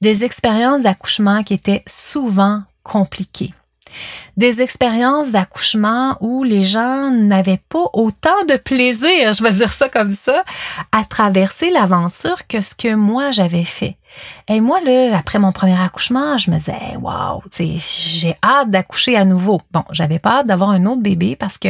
[0.00, 3.54] Des expériences d'accouchement qui étaient souvent compliquées
[4.36, 9.88] des expériences d'accouchement où les gens n'avaient pas autant de plaisir, je vais dire ça
[9.88, 10.44] comme ça,
[10.90, 13.96] à traverser l'aventure que ce que moi j'avais fait.
[14.48, 19.24] Et moi, là, après mon premier accouchement, je me disais, wow, j'ai hâte d'accoucher à
[19.24, 19.60] nouveau.
[19.70, 21.68] Bon, j'avais pas hâte d'avoir un autre bébé parce que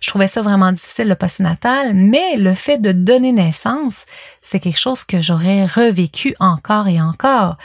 [0.00, 4.06] je trouvais ça vraiment difficile, le postnatal, mais le fait de donner naissance,
[4.40, 7.56] c'est quelque chose que j'aurais revécu encore et encore.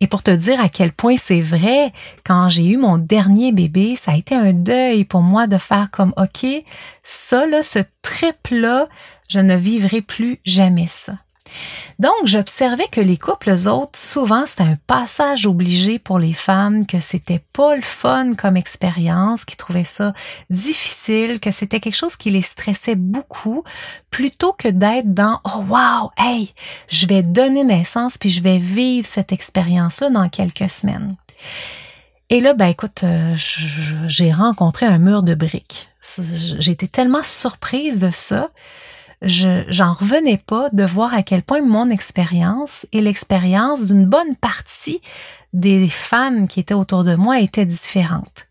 [0.00, 1.92] Et pour te dire à quel point c'est vrai,
[2.24, 5.90] quand j'ai eu mon dernier bébé, ça a été un deuil pour moi de faire
[5.90, 6.46] comme, OK,
[7.02, 8.88] ça, là, ce trip-là,
[9.28, 11.18] je ne vivrai plus jamais ça.
[11.98, 17.00] Donc, j'observais que les couples autres, souvent, c'était un passage obligé pour les femmes, que
[17.00, 20.14] c'était pas le fun comme expérience, qu'ils trouvaient ça
[20.48, 23.64] difficile, que c'était quelque chose qui les stressait beaucoup,
[24.10, 26.54] plutôt que d'être dans, oh wow, hey,
[26.88, 31.16] je vais donner naissance puis je vais vivre cette expérience-là dans quelques semaines.
[32.30, 33.34] Et là, ben écoute, euh,
[34.06, 35.88] j'ai rencontré un mur de briques.
[36.66, 38.50] Été tellement surprise de ça
[39.22, 44.36] je j'en revenais pas de voir à quel point mon expérience et l'expérience d'une bonne
[44.36, 45.00] partie
[45.52, 48.46] des femmes qui étaient autour de moi étaient différentes.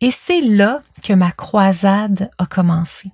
[0.00, 3.10] Et c'est là que ma croisade a commencé.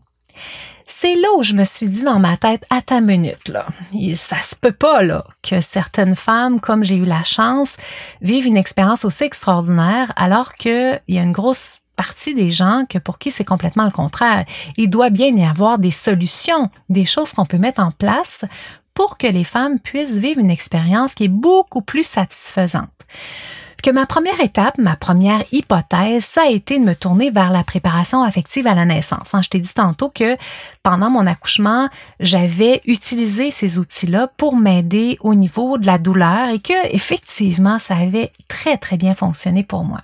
[0.87, 3.67] C'est là où je me suis dit dans ma tête, à ta minute, là.
[4.15, 7.77] ça se peut pas, là, que certaines femmes, comme j'ai eu la chance,
[8.21, 12.99] vivent une expérience aussi extraordinaire, alors qu'il y a une grosse partie des gens que
[12.99, 14.45] pour qui c'est complètement le contraire.
[14.77, 18.45] Il doit bien y avoir des solutions, des choses qu'on peut mettre en place
[18.95, 22.89] pour que les femmes puissent vivre une expérience qui est beaucoup plus satisfaisante.
[23.83, 27.65] que ma première étape, ma première hypothèse, ça a été de me tourner vers la
[27.65, 29.35] préparation affective à la naissance.
[29.35, 29.43] Hein.
[29.43, 30.37] Je t'ai dit tantôt que
[30.85, 31.89] pendant mon accouchement,
[32.21, 37.97] j'avais utilisé ces outils-là pour m'aider au niveau de la douleur et que effectivement, ça
[37.97, 40.03] avait très très bien fonctionné pour moi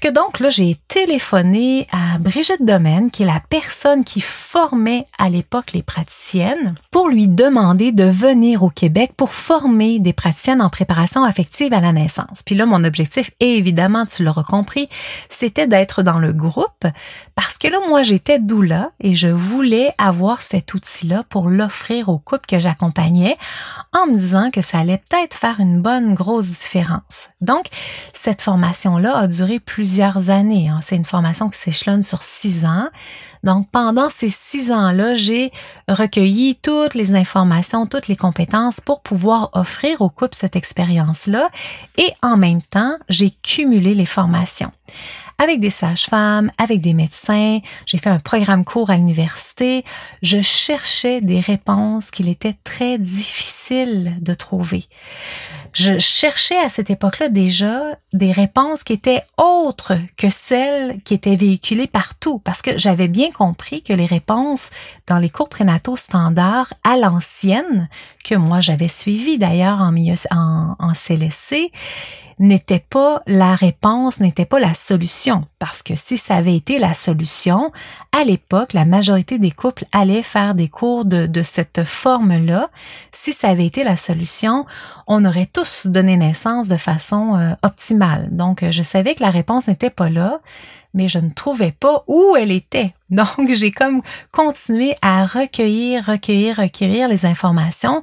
[0.00, 5.28] que donc là, j'ai téléphoné à Brigitte Domaine, qui est la personne qui formait à
[5.28, 10.70] l'époque les praticiennes, pour lui demander de venir au Québec pour former des praticiennes en
[10.70, 12.42] préparation affective à la naissance.
[12.44, 14.88] Puis là, mon objectif, évidemment, tu l'auras compris,
[15.28, 16.86] c'était d'être dans le groupe
[17.38, 22.18] parce que là, moi, j'étais doula et je voulais avoir cet outil-là pour l'offrir aux
[22.18, 23.38] couples que j'accompagnais
[23.92, 27.30] en me disant que ça allait peut-être faire une bonne grosse différence.
[27.40, 27.66] Donc,
[28.12, 30.68] cette formation-là a duré plus plusieurs années.
[30.68, 30.80] Hein.
[30.82, 32.88] C'est une formation qui s'échelonne sur six ans.
[33.44, 35.52] Donc, pendant ces six ans-là, j'ai
[35.86, 41.50] recueilli toutes les informations, toutes les compétences pour pouvoir offrir aux couples cette expérience-là.
[41.96, 44.72] Et en même temps, j'ai cumulé les formations
[45.38, 47.60] avec des sages-femmes, avec des médecins.
[47.86, 49.84] J'ai fait un programme court à l'université.
[50.22, 54.84] Je cherchais des réponses qu'il était très difficile de trouver
[55.78, 61.36] je cherchais à cette époque-là déjà des réponses qui étaient autres que celles qui étaient
[61.36, 64.70] véhiculées partout, parce que j'avais bien compris que les réponses
[65.06, 67.88] dans les cours prénataux standards à l'ancienne,
[68.24, 69.94] que moi j'avais suivi d'ailleurs en,
[70.30, 71.70] en, en CLSC,
[72.38, 75.44] n'était pas la réponse, n'était pas la solution.
[75.58, 77.72] Parce que si ça avait été la solution,
[78.12, 82.70] à l'époque, la majorité des couples allaient faire des cours de, de cette forme-là.
[83.12, 84.66] Si ça avait été la solution,
[85.06, 88.28] on aurait tous donné naissance de façon euh, optimale.
[88.30, 90.40] Donc, je savais que la réponse n'était pas là
[90.98, 92.92] mais je ne trouvais pas où elle était.
[93.10, 98.02] Donc, j'ai comme continué à recueillir, recueillir, recueillir les informations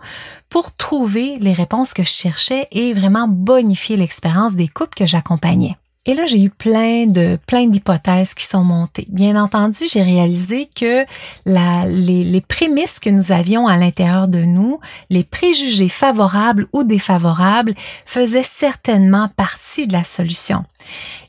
[0.49, 5.75] pour trouver les réponses que je cherchais et vraiment bonifier l'expérience des couples que j'accompagnais.
[6.05, 9.07] Et là, j'ai eu plein de plein d'hypothèses qui sont montées.
[9.09, 11.05] Bien entendu, j'ai réalisé que
[11.45, 16.83] la, les, les prémices que nous avions à l'intérieur de nous, les préjugés favorables ou
[16.83, 17.73] défavorables,
[18.05, 20.63] faisaient certainement partie de la solution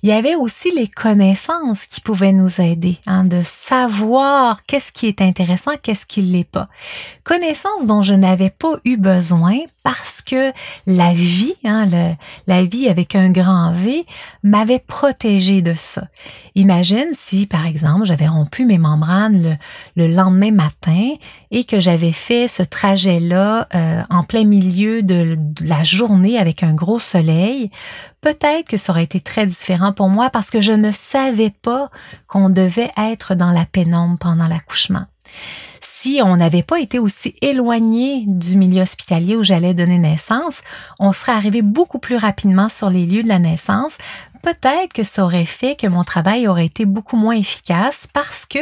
[0.02, 5.06] il y avait aussi les connaissances qui pouvaient nous aider, hein, de savoir qu'est-ce qui
[5.06, 6.68] est intéressant, qu'est-ce qui l'est pas.
[7.24, 10.52] Connaissances dont je n'avais pas eu besoin parce que
[10.86, 11.88] la vie, hein,
[12.46, 14.04] la vie avec un grand V,
[14.42, 16.08] m'avait protégé de ça.
[16.54, 19.58] Imagine si, par exemple, j'avais rompu mes membranes
[19.96, 21.14] le, lendemain matin
[21.50, 26.74] et que j'avais fait ce trajet-là euh, en plein milieu de la journée avec un
[26.74, 27.70] gros soleil
[28.26, 31.90] peut-être que ça aurait été très différent pour moi parce que je ne savais pas
[32.26, 35.04] qu'on devait être dans la pénombre pendant l'accouchement.
[35.80, 40.62] Si on n'avait pas été aussi éloigné du milieu hospitalier où j'allais donner naissance,
[40.98, 43.98] on serait arrivé beaucoup plus rapidement sur les lieux de la naissance.
[44.46, 48.60] Peut-être que ça aurait fait que mon travail aurait été beaucoup moins efficace parce que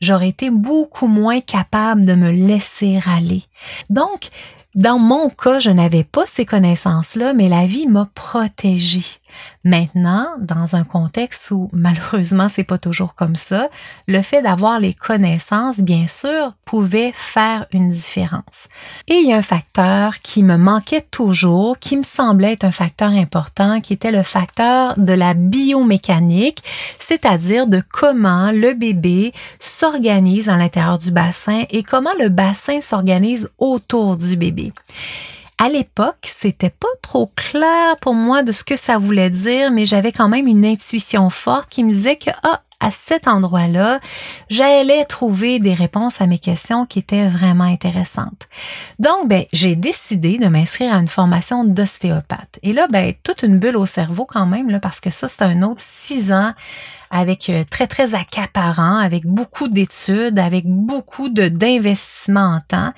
[0.00, 3.42] j'aurais été beaucoup moins capable de me laisser aller.
[3.90, 4.28] Donc,
[4.76, 9.02] dans mon cas, je n'avais pas ces connaissances-là, mais la vie m'a protégée.
[9.64, 13.68] Maintenant, dans un contexte où malheureusement c'est pas toujours comme ça,
[14.06, 18.68] le fait d'avoir les connaissances, bien sûr, pouvait faire une différence.
[19.08, 22.72] Et il y a un facteur qui me manquait toujours, qui me semblait être un
[22.72, 26.62] facteur important, qui était le facteur de la biomécanique,
[26.98, 33.50] c'est-à-dire de comment le bébé s'organise à l'intérieur du bassin et comment le bassin s'organise
[33.58, 34.72] autour du bébé.
[35.58, 39.84] À l'époque, c'était pas trop clair pour moi de ce que ça voulait dire, mais
[39.84, 44.00] j'avais quand même une intuition forte qui me disait que ah, à cet endroit-là,
[44.50, 48.48] j'allais trouver des réponses à mes questions qui étaient vraiment intéressantes.
[48.98, 52.58] Donc, ben, j'ai décidé de m'inscrire à une formation d'ostéopathe.
[52.62, 55.42] Et là, ben, toute une bulle au cerveau quand même, là, parce que ça, c'est
[55.42, 56.52] un autre six ans
[57.14, 62.92] avec euh, très, très accaparant, avec beaucoup d'études, avec beaucoup de d'investissement en temps.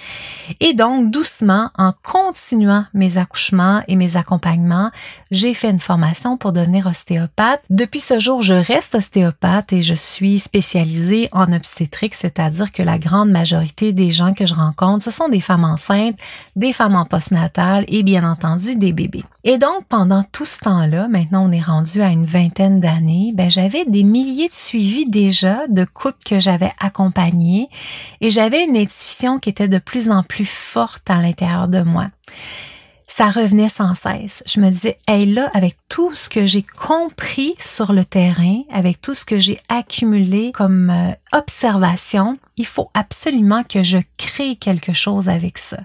[0.61, 4.91] Et donc, doucement, en continuant mes accouchements et mes accompagnements,
[5.31, 7.63] j'ai fait une formation pour devenir ostéopathe.
[7.69, 12.99] Depuis ce jour, je reste ostéopathe et je suis spécialisée en obstétrique, c'est-à-dire que la
[12.99, 16.17] grande majorité des gens que je rencontre, ce sont des femmes enceintes,
[16.57, 19.25] des femmes en postnatal et bien entendu des bébés.
[19.49, 23.49] Et donc, pendant tout ce temps-là, maintenant on est rendu à une vingtaine d'années, ben,
[23.49, 27.69] j'avais des milliers de suivis déjà de couples que j'avais accompagnés
[28.21, 32.09] et j'avais une intuition qui était de plus en plus forte à l'intérieur de moi.
[33.07, 34.43] Ça revenait sans cesse.
[34.49, 39.01] Je me disais, hey là, avec tout ce que j'ai compris sur le terrain, avec
[39.01, 44.93] tout ce que j'ai accumulé comme euh, observation, il faut absolument que je crée quelque
[44.93, 45.79] chose avec ça.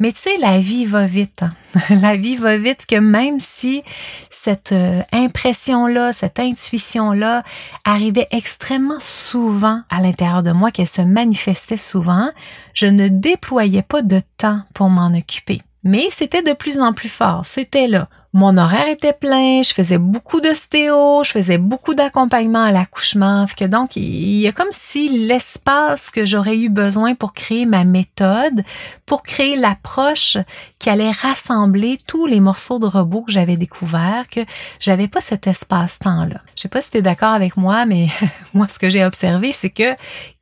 [0.00, 1.42] Mais tu sais, la vie va vite.
[1.42, 1.54] Hein.
[2.00, 3.82] la vie va vite que même si
[4.30, 7.44] cette euh, impression-là, cette intuition-là
[7.84, 12.30] arrivait extrêmement souvent à l'intérieur de moi, qu'elle se manifestait souvent,
[12.72, 15.60] je ne déployais pas de temps pour m'en occuper.
[15.84, 18.08] Mais c'était de plus en plus fort, c'était là.
[18.32, 23.46] Mon horaire était plein, je faisais beaucoup de stéo, je faisais beaucoup d'accompagnement à l'accouchement,
[23.56, 27.84] que donc il y a comme si l'espace que j'aurais eu besoin pour créer ma
[27.84, 28.62] méthode,
[29.10, 30.36] pour créer l'approche
[30.78, 34.42] qui allait rassembler tous les morceaux de robot que j'avais découvert, que
[34.78, 36.40] j'avais pas cet espace-temps-là.
[36.54, 38.06] Je sais pas si tu es d'accord avec moi, mais
[38.54, 39.96] moi ce que j'ai observé, c'est que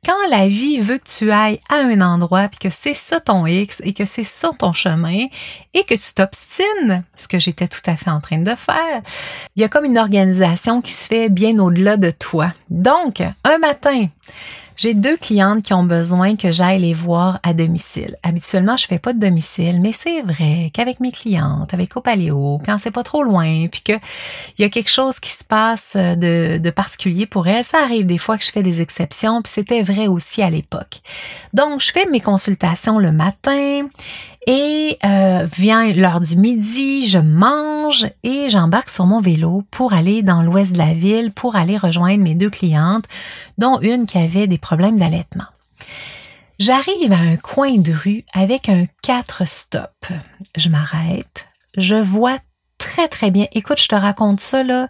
[0.05, 3.47] quand la vie veut que tu ailles à un endroit, puis que c'est ça ton
[3.47, 5.25] X et que c'est ça ton chemin,
[5.73, 9.01] et que tu t'obstines, ce que j'étais tout à fait en train de faire,
[9.55, 12.53] il y a comme une organisation qui se fait bien au-delà de toi.
[12.69, 14.09] Donc, un matin,
[14.79, 18.15] j'ai deux clientes qui ont besoin que j'aille les voir à domicile.
[18.23, 22.77] Habituellement, je fais pas de domicile, mais c'est vrai qu'avec mes clientes, avec Opaléo, quand
[22.77, 23.91] c'est pas trop loin, puis que
[24.57, 28.05] il y a quelque chose qui se passe de, de particulier pour elles, ça arrive
[28.05, 31.01] des fois que je fais des exceptions, puis c'était vrai aussi à l'époque.
[31.53, 33.89] Donc, je fais mes consultations le matin
[34.47, 40.23] et euh, vient l'heure du midi, je mange et j'embarque sur mon vélo pour aller
[40.23, 43.05] dans l'ouest de la ville pour aller rejoindre mes deux clientes,
[43.57, 45.45] dont une qui avait des problèmes d'allaitement.
[46.57, 50.07] J'arrive à un coin de rue avec un quatre stop.
[50.57, 52.37] Je m'arrête, je vois
[52.77, 53.47] très très bien.
[53.51, 54.87] Écoute, je te raconte ça là,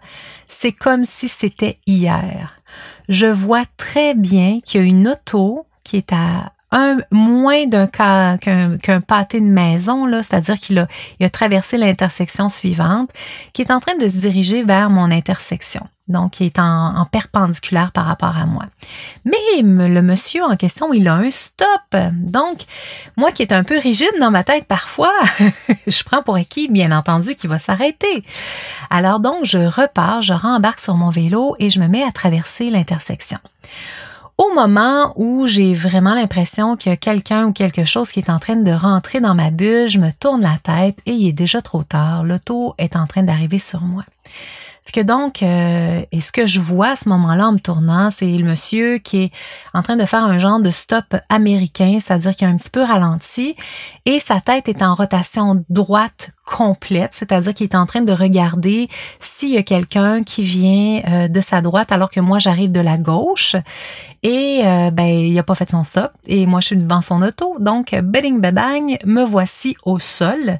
[0.48, 2.60] c'est comme si c'était hier.
[3.08, 7.86] Je vois très bien qu'il y a une auto qui est à un moins d'un
[7.86, 10.86] cas qu'un pâté de maison, là, c'est-à-dire qu'il a,
[11.18, 13.10] il a traversé l'intersection suivante,
[13.52, 15.86] qui est en train de se diriger vers mon intersection.
[16.08, 18.64] Donc, qui est en, en, perpendiculaire par rapport à moi.
[19.24, 21.68] Mais le monsieur en question, il a un stop.
[22.12, 22.62] Donc,
[23.16, 25.14] moi qui est un peu rigide dans ma tête parfois,
[25.86, 28.24] je prends pour acquis, bien entendu, qu'il va s'arrêter.
[28.90, 32.70] Alors donc, je repars, je rembarque sur mon vélo et je me mets à traverser
[32.70, 33.38] l'intersection
[34.40, 38.56] au moment où j'ai vraiment l'impression a quelqu'un ou quelque chose qui est en train
[38.56, 41.82] de rentrer dans ma bulle, je me tourne la tête et il est déjà trop
[41.82, 42.24] tard.
[42.24, 44.04] L'auto est en train d'arriver sur moi.
[44.92, 48.26] Que donc, euh, et ce que je vois à ce moment-là en me tournant, c'est
[48.26, 49.32] le monsieur qui est
[49.72, 52.82] en train de faire un genre de stop américain, c'est-à-dire qu'il a un petit peu
[52.82, 53.54] ralenti
[54.04, 58.88] et sa tête est en rotation droite complète, c'est-à-dire qu'il est en train de regarder
[59.20, 62.80] s'il y a quelqu'un qui vient euh, de sa droite alors que moi j'arrive de
[62.80, 63.54] la gauche
[64.24, 67.22] et euh, ben il a pas fait son stop et moi je suis devant son
[67.22, 70.58] auto donc bedding bedang me voici au sol.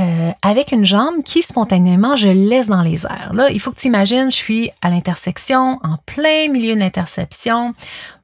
[0.00, 3.32] Euh, avec une jambe qui spontanément je laisse dans les airs.
[3.34, 7.74] Là, il faut que tu imagines, je suis à l'intersection, en plein milieu de l'interception.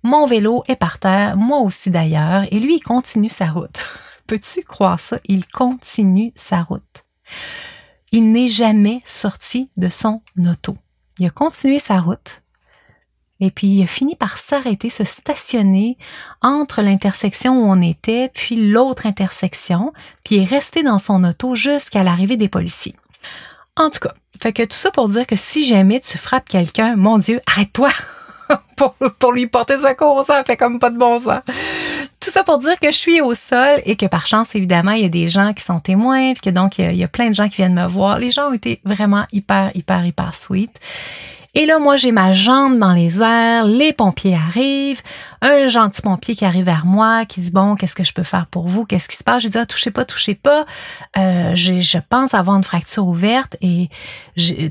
[0.03, 3.79] Mon vélo est par terre, moi aussi d'ailleurs, et lui, il continue sa route.
[4.27, 5.19] Peux-tu croire ça?
[5.27, 7.05] Il continue sa route.
[8.11, 10.79] Il n'est jamais sorti de son auto.
[11.19, 12.43] Il a continué sa route.
[13.41, 15.99] Et puis il a fini par s'arrêter, se stationner
[16.41, 19.93] entre l'intersection où on était, puis l'autre intersection,
[20.25, 22.97] puis est resté dans son auto jusqu'à l'arrivée des policiers.
[23.77, 26.97] En tout cas, fait que tout ça pour dire que si jamais tu frappes quelqu'un,
[26.97, 27.91] mon Dieu, arrête-toi
[28.77, 31.41] pour, pour lui porter secours, ça fait comme pas de bon sens.
[32.21, 35.03] Tout ça pour dire que je suis au sol et que par chance, évidemment, il
[35.03, 37.05] y a des gens qui sont témoins, puis que donc il y, a, il y
[37.05, 38.19] a plein de gens qui viennent me voir.
[38.19, 40.71] Les gens ont été vraiment hyper, hyper, hyper sweet.
[41.59, 45.01] Et là, moi, j'ai ma jambe dans les airs, les pompiers arrivent,
[45.41, 48.47] un gentil pompier qui arrive vers moi, qui dit, bon, qu'est-ce que je peux faire
[48.47, 48.85] pour vous?
[48.85, 49.43] Qu'est-ce qui se passe?
[49.43, 50.67] J'ai dit, ah, touchez pas, touchez pas.
[51.17, 53.89] Euh, je pense avoir une fracture ouverte et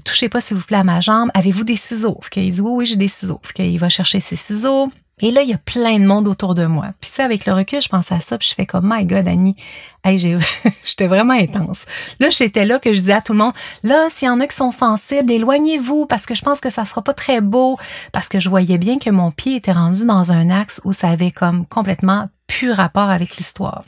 [0.06, 1.32] touchez pas, s'il vous plaît, à ma jambe.
[1.34, 2.20] Avez-vous des ciseaux?
[2.36, 3.42] Il dit, oui, oui, j'ai des ciseaux.
[3.58, 4.92] Il va chercher ses ciseaux.
[5.22, 6.88] Et là, il y a plein de monde autour de moi.
[7.00, 9.28] Puis ça, avec le recul, je pense à ça, puis je fais comme, my God,
[9.28, 9.56] Annie,
[10.04, 10.18] hey,
[10.84, 11.86] j'étais vraiment intense.
[12.20, 13.54] Là, j'étais là que je disais à tout le monde,
[13.84, 16.84] là, s'il y en a qui sont sensibles, éloignez-vous, parce que je pense que ça
[16.84, 17.78] sera pas très beau,
[18.12, 21.10] parce que je voyais bien que mon pied était rendu dans un axe où ça
[21.10, 23.86] avait comme complètement plus rapport avec l'histoire.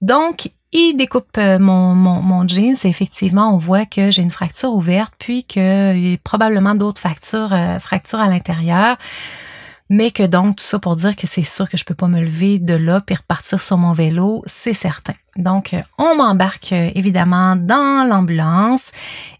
[0.00, 4.30] Donc, il découpe euh, mon, mon, mon jeans et effectivement, on voit que j'ai une
[4.30, 8.96] fracture ouverte, puis qu'il y a probablement d'autres fractures, euh, fractures à l'intérieur
[9.88, 12.20] mais que donc tout ça pour dire que c'est sûr que je peux pas me
[12.20, 15.14] lever de là puis repartir sur mon vélo, c'est certain.
[15.36, 18.92] Donc euh, on m'embarque euh, évidemment dans l'ambulance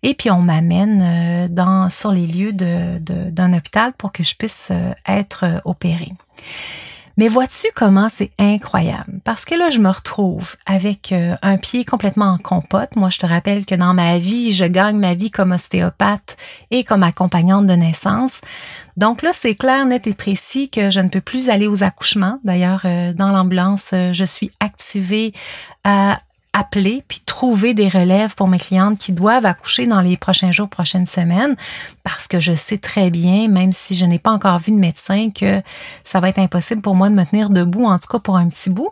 [0.03, 2.99] et puis on m'amène euh, dans sur les lieux de,
[3.31, 4.73] d'un hôpital pour que je puisse
[5.07, 6.13] être opérée.
[7.17, 9.21] Mais vois-tu comment c'est incroyable?
[9.25, 12.95] Parce que là, je me retrouve avec un pied complètement en compote.
[12.95, 16.37] Moi, je te rappelle que dans ma vie, je gagne ma vie comme ostéopathe
[16.71, 18.41] et comme accompagnante de naissance.
[18.97, 22.41] Donc là, c'est clair, net et précis que je ne peux plus aller aux accouchements.
[22.45, 25.33] D'ailleurs, euh, dans l'ambulance, euh, je suis activée
[25.85, 26.19] à
[26.57, 30.71] appeler puis trouver des relèves pour mes clientes qui doivent accoucher dans les prochains jours,
[30.71, 31.55] prochaines semaines,
[32.03, 35.31] parce que je sais très bien, même si je n'ai pas encore vu de médecin,
[35.31, 35.61] que
[36.03, 38.49] ça va être impossible pour moi de me tenir debout, en tout cas pour un
[38.49, 38.89] petit bout.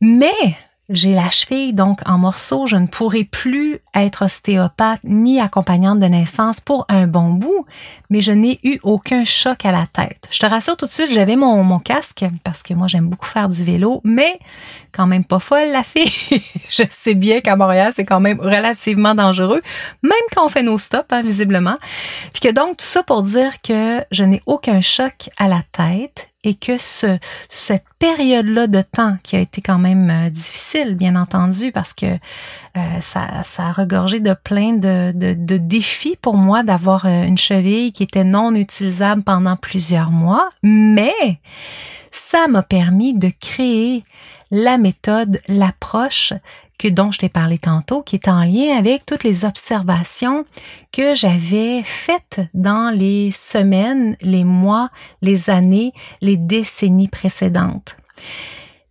[0.00, 0.56] Mais
[0.88, 6.06] j'ai la cheville donc en morceaux, je ne pourrai plus être ostéopathe ni accompagnante de
[6.06, 7.66] naissance pour un bon bout,
[8.08, 10.28] mais je n'ai eu aucun choc à la tête.
[10.30, 13.48] Je te rassure tout de suite, j'avais mon, casque parce que moi j'aime beaucoup faire
[13.48, 14.38] du vélo, mais
[14.92, 16.12] quand même pas folle la fille.
[16.70, 19.62] je sais bien qu'à Montréal c'est quand même relativement dangereux,
[20.02, 21.78] même quand on fait nos stops hein, visiblement.
[22.32, 26.30] Puis que donc tout ça pour dire que je n'ai aucun choc à la tête
[26.46, 27.18] et que ce,
[27.50, 32.06] cette période-là de temps qui a été quand même euh, difficile, bien entendu, parce que
[32.06, 38.04] euh, ça, a regorgé de plein de défis pour moi d'avoir euh, une cheville qui
[38.04, 41.40] était non utilisable pendant plusieurs mois, mais
[42.12, 44.04] ça m'a permis de créer
[44.52, 46.32] la méthode, l'approche
[46.78, 50.44] que dont je t'ai parlé tantôt, qui est en lien avec toutes les observations
[50.92, 54.90] que j'avais faites dans les semaines, les mois,
[55.22, 57.96] les années, les décennies précédentes.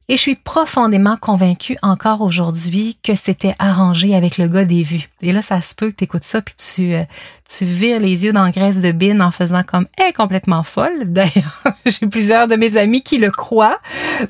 [0.07, 5.09] Et je suis profondément convaincue encore aujourd'hui que c'était arrangé avec le gars des vues.
[5.23, 7.03] Et là, ça se peut que tu écoutes ça puis tu, euh,
[7.49, 11.05] tu vires les yeux dans graisse de bine en faisant comme est complètement folle.
[11.05, 13.79] D'ailleurs, j'ai plusieurs de mes amis qui le croient.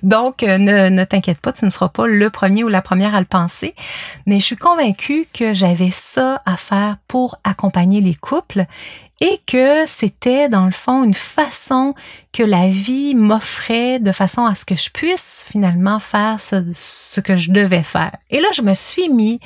[0.02, 3.14] Donc, euh, ne, ne t'inquiète pas, tu ne seras pas le premier ou la première
[3.14, 3.76] à le penser.
[4.26, 8.66] Mais je suis convaincue que j'avais ça à faire pour accompagner les couples
[9.22, 11.94] et que c'était dans le fond une façon
[12.34, 17.38] que la vie m'offrait de façon à ce que je puisse finalement faire ce, que
[17.38, 18.16] je devais faire.
[18.30, 19.40] Et là, je me suis mis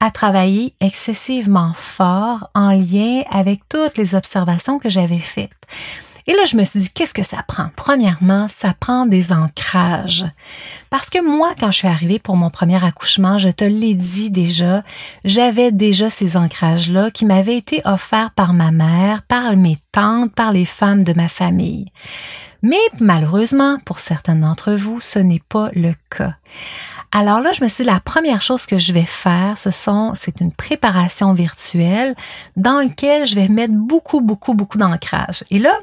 [0.00, 5.50] à travailler excessivement fort en lien avec toutes les observations que j'avais faites.
[6.26, 7.68] Et là, je me suis dit, qu'est-ce que ça prend?
[7.76, 10.24] Premièrement, ça prend des ancrages.
[10.88, 14.30] Parce que moi, quand je suis arrivée pour mon premier accouchement, je te l'ai dit
[14.30, 14.82] déjà,
[15.24, 20.52] j'avais déjà ces ancrages-là qui m'avaient été offerts par ma mère, par mes tantes, par
[20.52, 21.90] les femmes de ma famille.
[22.62, 26.36] Mais malheureusement, pour certains d'entre vous, ce n'est pas le cas.
[27.16, 30.14] Alors là, je me suis dit, la première chose que je vais faire, ce sont,
[30.16, 32.16] c'est une préparation virtuelle
[32.56, 35.44] dans laquelle je vais mettre beaucoup, beaucoup, beaucoup d'ancrage.
[35.52, 35.78] Et là,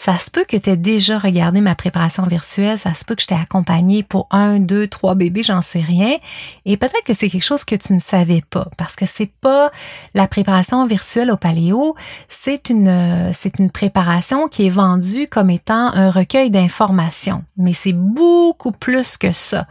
[0.00, 3.20] ça se peut que tu aies déjà regardé ma préparation virtuelle, ça se peut que
[3.20, 6.16] je t'ai accompagné pour un, deux, trois bébés, j'en sais rien.
[6.64, 9.70] Et peut-être que c'est quelque chose que tu ne savais pas, parce que c'est pas
[10.14, 11.96] la préparation virtuelle au paléo,
[12.28, 17.44] c'est une, c'est une préparation qui est vendue comme étant un recueil d'informations.
[17.58, 19.66] Mais c'est beaucoup plus que ça.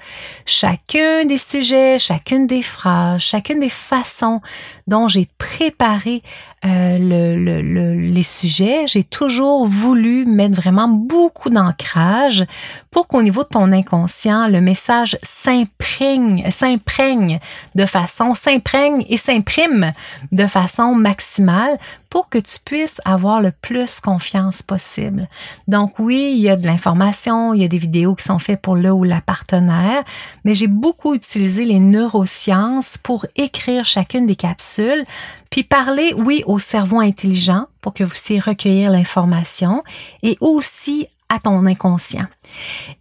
[0.46, 4.42] Chacun des sujets, chacune des phrases, chacune des façons
[4.86, 6.22] dont j'ai préparé
[6.66, 12.46] euh, le, le, les sujets, j'ai toujours voulu mettre vraiment beaucoup d'ancrage
[12.92, 17.40] pour qu'au niveau de ton inconscient, le message s'imprègne, s'imprègne
[17.76, 19.94] de façon, s'imprègne et s'imprime
[20.32, 21.78] de façon maximale
[22.10, 25.28] pour que tu puisses avoir le plus confiance possible.
[25.68, 28.62] Donc oui, il y a de l'information, il y a des vidéos qui sont faites
[28.62, 30.04] pour le ou la partenaire,
[30.44, 35.06] mais j'ai beaucoup utilisé les neurosciences pour écrire chacune des capsules
[35.50, 39.84] puis parler, oui, au cerveau intelligent pour que vous puissiez recueillir l'information
[40.22, 42.26] et aussi à ton inconscient.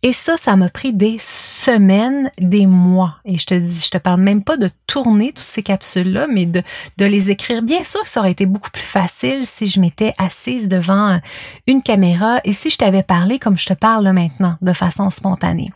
[0.03, 3.17] Et ça, ça m'a pris des semaines, des mois.
[3.25, 6.47] Et je te dis, je te parle même pas de tourner toutes ces capsules-là, mais
[6.47, 6.63] de,
[6.99, 7.63] de les écrire.
[7.63, 11.21] Bien sûr, ça aurait été beaucoup plus facile si je m'étais assise devant
[11.67, 15.11] une caméra et si je t'avais parlé comme je te parle là maintenant, de façon
[15.11, 15.73] spontanée.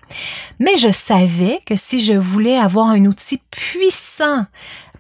[0.59, 4.47] Mais je savais que si je voulais avoir un outil puissant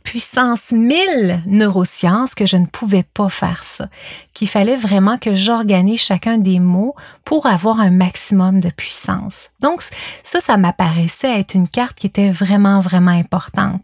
[0.02, 3.88] puissance 1000 neurosciences que je ne pouvais pas faire ça,
[4.34, 6.94] qu'il fallait vraiment que j'organise chacun des mots
[7.24, 9.50] pour avoir un maximum de puissance.
[9.60, 9.82] Donc
[10.22, 13.82] ça, ça m'apparaissait être une carte qui était vraiment, vraiment importante.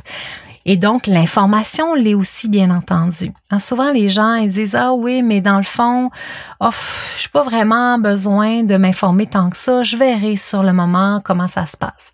[0.71, 3.33] Et donc, l'information l'est aussi, bien entendu.
[3.51, 6.11] Hein, souvent, les gens, ils disent, ah oui, mais dans le fond,
[6.61, 6.69] oh,
[7.17, 9.83] je n'ai pas vraiment besoin de m'informer tant que ça.
[9.83, 12.13] Je verrai sur le moment comment ça se passe.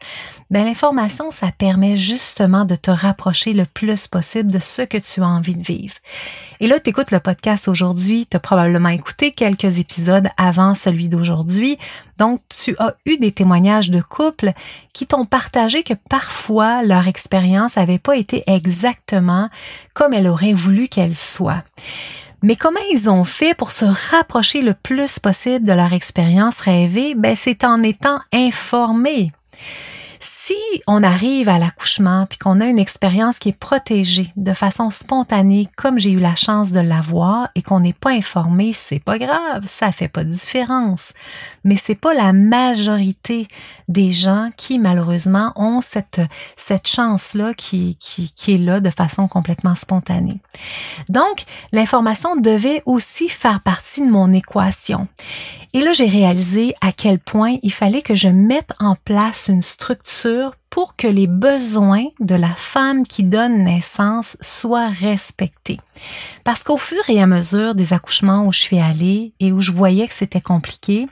[0.51, 5.23] Ben, l'information, ça permet justement de te rapprocher le plus possible de ce que tu
[5.23, 5.95] as envie de vivre.
[6.61, 11.09] Et là, tu écoutes le podcast aujourd'hui, tu as probablement écouté quelques épisodes avant celui
[11.09, 11.79] d'aujourd'hui.
[12.19, 14.53] Donc, tu as eu des témoignages de couples
[14.93, 19.49] qui t'ont partagé que parfois leur expérience n'avait pas été exactement
[19.95, 21.65] comme elle aurait voulu qu'elle soit.
[22.43, 27.15] Mais comment ils ont fait pour se rapprocher le plus possible de leur expérience rêvée?
[27.15, 29.33] Ben, c'est en étant informés
[30.47, 34.91] si on arrive à l'accouchement puis qu'on a une expérience qui est protégée de façon
[34.91, 39.17] spontanée, comme j'ai eu la chance de l'avoir, et qu'on n'est pas informé, c'est pas
[39.19, 41.15] grave, ça fait pas de différence.
[41.65, 43.49] Mais c'est pas la majorité
[43.89, 46.21] des gens qui malheureusement ont cette
[46.57, 50.41] cette chance là qui, qui qui est là de façon complètement spontanée.
[51.09, 55.09] Donc l'information devait aussi faire partie de mon équation.
[55.75, 59.61] Et là j'ai réalisé à quel point il fallait que je mette en place une
[59.61, 65.81] structure pour que les besoins de la femme qui donne naissance soient respectés.
[66.45, 69.73] Parce qu'au fur et à mesure des accouchements où je suis allée et où je
[69.73, 71.09] voyais que c'était compliqué,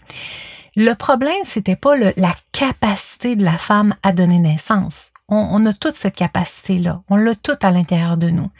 [0.75, 5.11] le problème, c'était pas la capacité de la femme à donner naissance.
[5.29, 7.03] On, on a toute cette capacité-là.
[7.11, 8.51] On l'a toute à l'intérieur de nous.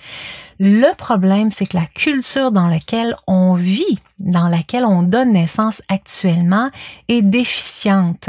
[0.59, 5.83] Le problème, c'est que la culture dans laquelle on vit, dans laquelle on donne naissance
[5.89, 6.71] actuellement,
[7.09, 8.29] est déficiente.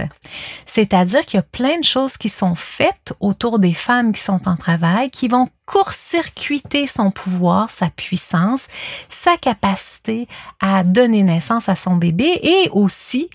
[0.66, 4.42] C'est-à-dire qu'il y a plein de choses qui sont faites autour des femmes qui sont
[4.48, 8.68] en travail, qui vont court-circuiter son pouvoir, sa puissance,
[9.10, 10.28] sa capacité
[10.60, 13.30] à donner naissance à son bébé et aussi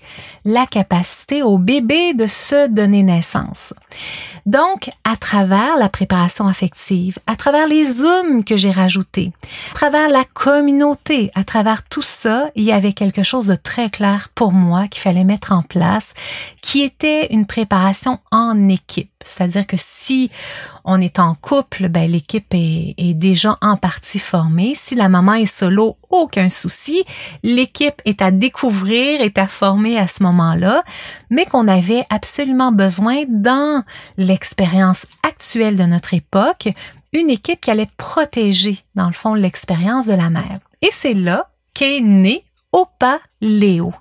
[0.45, 3.73] la capacité au bébé de se donner naissance.
[4.45, 9.31] Donc, à travers la préparation affective, à travers les zooms que j'ai rajoutés,
[9.71, 13.89] à travers la communauté, à travers tout ça, il y avait quelque chose de très
[13.89, 16.13] clair pour moi qu'il fallait mettre en place,
[16.61, 19.18] qui était une préparation en équipe.
[19.25, 20.31] C'est-à-dire que si
[20.85, 24.73] on est en couple, ben, l'équipe est, est, déjà en partie formée.
[24.75, 27.03] Si la maman est solo, aucun souci.
[27.43, 30.83] L'équipe est à découvrir, est à former à ce moment-là,
[31.29, 33.83] mais qu'on avait absolument besoin dans
[34.17, 36.69] l'expérience actuelle de notre époque,
[37.11, 40.59] une équipe qui allait protéger, dans le fond, l'expérience de la mère.
[40.81, 43.93] Et c'est là qu'est né Opa Léo.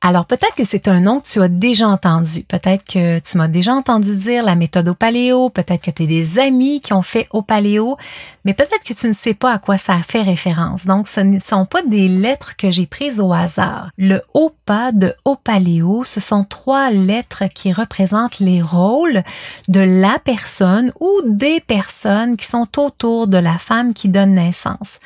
[0.00, 2.44] Alors peut-être que c'est un nom que tu as déjà entendu.
[2.44, 5.50] Peut-être que tu m'as déjà entendu dire la méthode au paléo.
[5.50, 7.96] Peut-être que tu as des amis qui ont fait au paléo.
[8.44, 10.86] Mais peut-être que tu ne sais pas à quoi ça fait référence.
[10.86, 13.90] Donc ce ne sont pas des lettres que j'ai prises au hasard.
[13.98, 19.24] Le OPA de paléo, ce sont trois lettres qui représentent les rôles
[19.66, 25.00] de la personne ou des personnes qui sont autour de la femme qui donne naissance.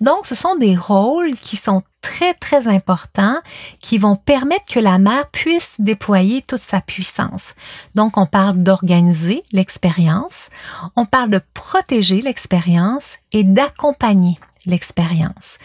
[0.00, 3.38] Donc ce sont des rôles qui sont très, très importants
[3.80, 7.54] qui vont permettre que la mère puisse déployer toute sa puissance.
[7.94, 10.50] Donc, on parle d'organiser l'expérience,
[10.96, 15.58] on parle de protéger l'expérience et d'accompagner l'expérience.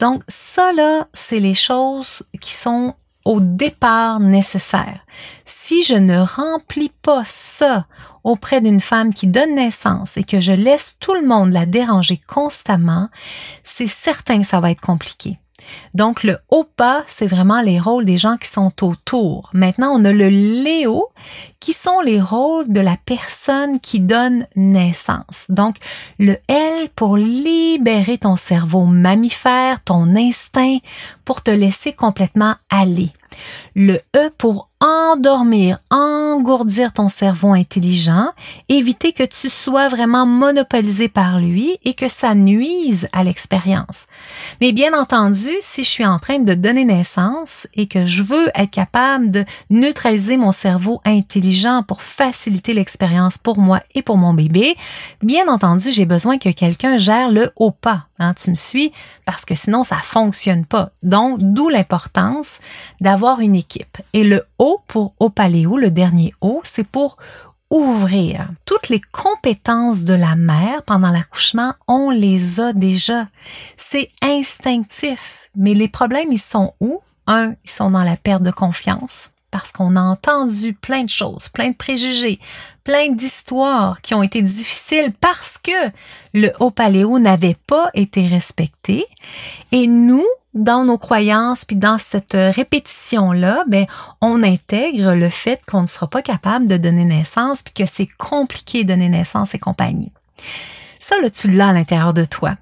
[0.00, 5.00] Donc, ça, là, c'est les choses qui sont au départ nécessaires.
[5.44, 7.86] Si je ne remplis pas ça
[8.24, 12.20] auprès d'une femme qui donne naissance et que je laisse tout le monde la déranger
[12.26, 13.08] constamment,
[13.62, 15.38] c'est certain que ça va être compliqué.
[15.94, 19.50] Donc, le OPA, c'est vraiment les rôles des gens qui sont autour.
[19.52, 21.08] Maintenant, on a le Léo,
[21.60, 25.46] qui sont les rôles de la personne qui donne naissance.
[25.48, 25.76] Donc,
[26.18, 30.78] le L pour libérer ton cerveau mammifère, ton instinct,
[31.24, 33.10] pour te laisser complètement aller.
[33.74, 38.30] Le E pour endormir, engourdir ton cerveau intelligent,
[38.68, 44.06] éviter que tu sois vraiment monopolisé par lui et que ça nuise à l'expérience.
[44.60, 48.50] Mais bien entendu, si je suis en train de donner naissance et que je veux
[48.56, 54.34] être capable de neutraliser mon cerveau intelligent pour faciliter l'expérience pour moi et pour mon
[54.34, 54.76] bébé,
[55.22, 58.06] bien entendu, j'ai besoin que quelqu'un gère le haut pas.
[58.18, 58.92] Hein, tu me suis?
[59.24, 60.90] Parce que sinon, ça fonctionne pas.
[61.02, 62.60] Donc, d'où l'importance
[63.00, 63.98] d'avoir une équipe.
[64.12, 67.18] Et le O pour Opaléo, le dernier O, c'est pour
[67.68, 68.48] ouvrir.
[68.64, 73.28] Toutes les compétences de la mère pendant l'accouchement, on les a déjà.
[73.76, 75.40] C'est instinctif.
[75.54, 77.02] Mais les problèmes, ils sont où?
[77.26, 81.50] Un, ils sont dans la perte de confiance parce qu'on a entendu plein de choses,
[81.50, 82.40] plein de préjugés,
[82.82, 85.92] plein d'histoires qui ont été difficiles parce que
[86.32, 89.04] le haut paléo n'avait pas été respecté.
[89.70, 93.86] Et nous, dans nos croyances, puis dans cette répétition-là, ben,
[94.20, 98.08] on intègre le fait qu'on ne sera pas capable de donner naissance, puis que c'est
[98.18, 100.12] compliqué de donner naissance et compagnie.
[100.98, 102.56] Ça, là, tu l'as à l'intérieur de toi.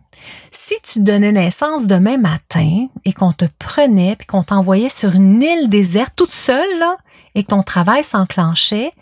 [0.51, 5.43] Si tu donnais naissance demain matin et qu'on te prenait puis qu'on t'envoyait sur une
[5.43, 6.97] île déserte toute seule là,
[7.34, 8.93] et que ton travail s'enclenchait,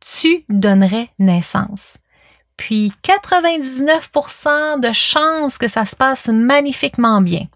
[0.00, 1.98] tu donnerais naissance.
[2.56, 7.46] Puis 99% de chances que ça se passe magnifiquement bien.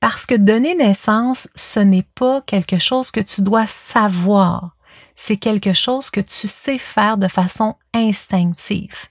[0.00, 4.70] Parce que donner naissance, ce n'est pas quelque chose que tu dois savoir.
[5.14, 9.06] C'est quelque chose que tu sais faire de façon instinctive.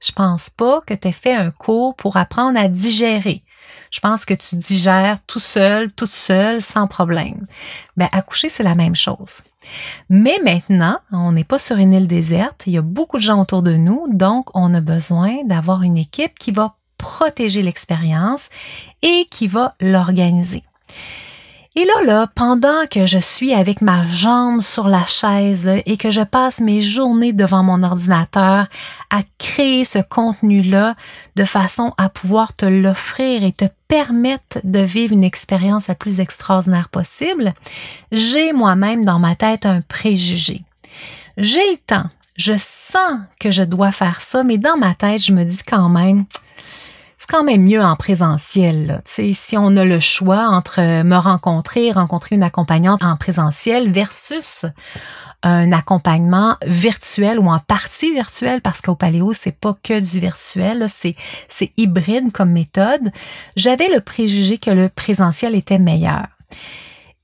[0.00, 3.44] Je pense pas que tu aies fait un cours pour apprendre à digérer.
[3.90, 7.46] Je pense que tu digères tout seul, toute seule, sans problème.
[7.96, 9.42] Ben, accoucher, c'est la même chose.
[10.08, 13.40] Mais maintenant, on n'est pas sur une île déserte, il y a beaucoup de gens
[13.40, 18.48] autour de nous, donc on a besoin d'avoir une équipe qui va protéger l'expérience
[19.02, 20.62] et qui va l'organiser.
[21.76, 26.10] Et là, là, pendant que je suis avec ma jambe sur la chaise et que
[26.10, 28.66] je passe mes journées devant mon ordinateur
[29.08, 30.96] à créer ce contenu-là
[31.36, 36.18] de façon à pouvoir te l'offrir et te permettre de vivre une expérience la plus
[36.18, 37.54] extraordinaire possible,
[38.10, 40.62] j'ai moi-même dans ma tête un préjugé.
[41.36, 45.32] J'ai le temps, je sens que je dois faire ça, mais dans ma tête, je
[45.32, 46.24] me dis quand même,
[47.20, 49.02] c'est quand même mieux en présentiel.
[49.04, 54.64] Si on a le choix entre me rencontrer, rencontrer une accompagnante en présentiel versus
[55.42, 60.86] un accompagnement virtuel ou en partie virtuelle parce qu'au paléo c'est pas que du virtuel,
[60.88, 61.14] c'est
[61.46, 63.12] c'est hybride comme méthode.
[63.54, 66.26] J'avais le préjugé que le présentiel était meilleur.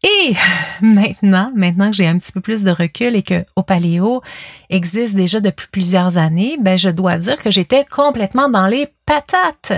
[0.07, 0.35] Et
[0.83, 4.23] maintenant, maintenant que j'ai un petit peu plus de recul et que au Paléo
[4.71, 9.73] existe déjà depuis plusieurs années, ben je dois dire que j'étais complètement dans les patates,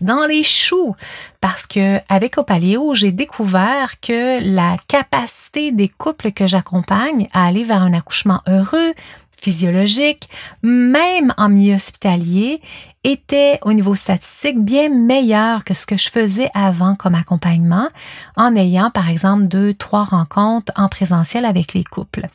[0.00, 0.94] dans les choux,
[1.40, 7.64] parce que avec Opaléo, j'ai découvert que la capacité des couples que j'accompagne à aller
[7.64, 8.94] vers un accouchement heureux,
[9.38, 10.28] physiologique,
[10.62, 12.62] même en milieu hospitalier,
[13.04, 17.88] était au niveau statistique bien meilleur que ce que je faisais avant comme accompagnement
[18.36, 22.28] en ayant par exemple deux, trois rencontres en présentiel avec les couples.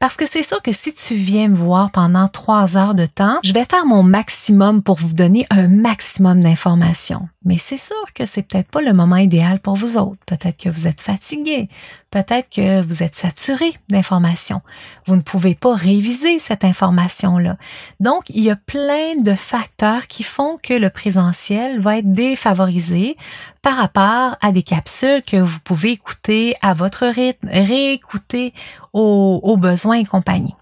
[0.00, 3.38] Parce que c'est sûr que si tu viens me voir pendant trois heures de temps,
[3.44, 7.28] je vais faire mon maximum pour vous donner un maximum d'informations.
[7.44, 10.20] Mais c'est sûr que c'est peut-être pas le moment idéal pour vous autres.
[10.26, 11.68] Peut-être que vous êtes fatigué.
[12.10, 14.62] Peut-être que vous êtes saturé d'informations.
[15.06, 17.56] Vous ne pouvez pas réviser cette information-là.
[18.00, 23.16] Donc, il y a plein de facteurs qui font que le présentiel va être défavorisé
[23.62, 28.52] par rapport à des capsules que vous pouvez écouter à votre rythme, réécouter
[28.92, 30.54] aux, aux besoins et compagnie.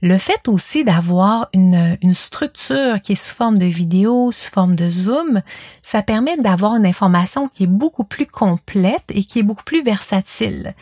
[0.00, 4.88] Le fait aussi d'avoir une, structure qui est sous forme de vidéo, sous forme de
[4.88, 5.42] zoom,
[5.82, 9.82] ça permet d'avoir une information qui est beaucoup plus complète et qui est beaucoup plus
[9.82, 10.74] versatile.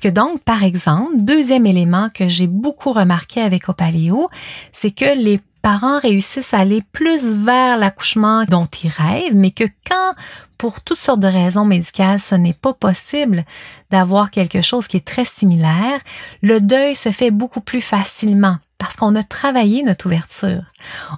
[0.00, 4.28] Que donc, par exemple, deuxième élément que j'ai beaucoup remarqué avec Opaléo,
[4.70, 9.64] c'est que les parents réussissent à aller plus vers l'accouchement dont ils rêvent, mais que
[9.86, 10.14] quand,
[10.56, 13.44] pour toutes sortes de raisons médicales, ce n'est pas possible
[13.90, 16.00] d'avoir quelque chose qui est très similaire,
[16.40, 20.62] le deuil se fait beaucoup plus facilement parce qu'on a travaillé notre ouverture.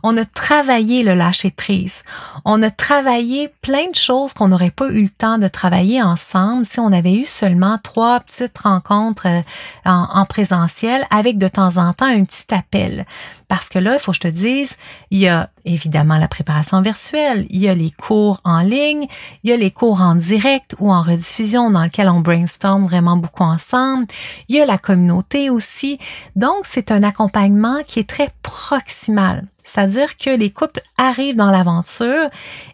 [0.02, 2.02] On a travaillé le lâcher prise.
[2.46, 6.64] On a travaillé plein de choses qu'on n'aurait pas eu le temps de travailler ensemble
[6.64, 9.42] si on avait eu seulement trois petites rencontres euh,
[9.84, 13.04] en, en présentiel avec de temps en temps un petit appel.
[13.48, 14.76] Parce que là, il faut que je te dise,
[15.10, 19.06] il y a évidemment la préparation virtuelle, il y a les cours en ligne,
[19.42, 23.16] il y a les cours en direct ou en rediffusion dans lesquels on brainstorm vraiment
[23.16, 24.06] beaucoup ensemble,
[24.48, 25.98] il y a la communauté aussi.
[26.36, 29.46] Donc, c'est un accompagnement qui est très proximal.
[29.62, 32.28] C'est-à-dire que les couples arrivent dans l'aventure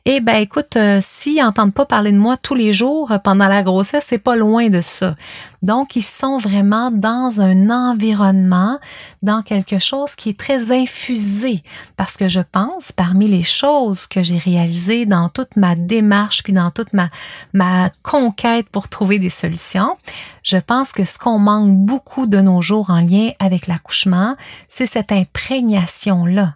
[0.04, 3.48] et ben écoute, euh, s'ils n'entendent pas parler de moi tous les jours euh, pendant
[3.48, 5.14] la grossesse, c'est pas loin de ça.
[5.62, 8.78] Donc ils sont vraiment dans un environnement,
[9.22, 11.62] dans quelque chose qui est très infusé
[11.96, 16.52] parce que je pense parmi les choses que j'ai réalisées dans toute ma démarche puis
[16.52, 17.08] dans toute ma
[17.52, 19.96] ma conquête pour trouver des solutions,
[20.44, 24.36] je pense que ce qu'on manque beaucoup de nos jours en lien avec l'accouchement,
[24.68, 26.54] c'est cette imprégnation là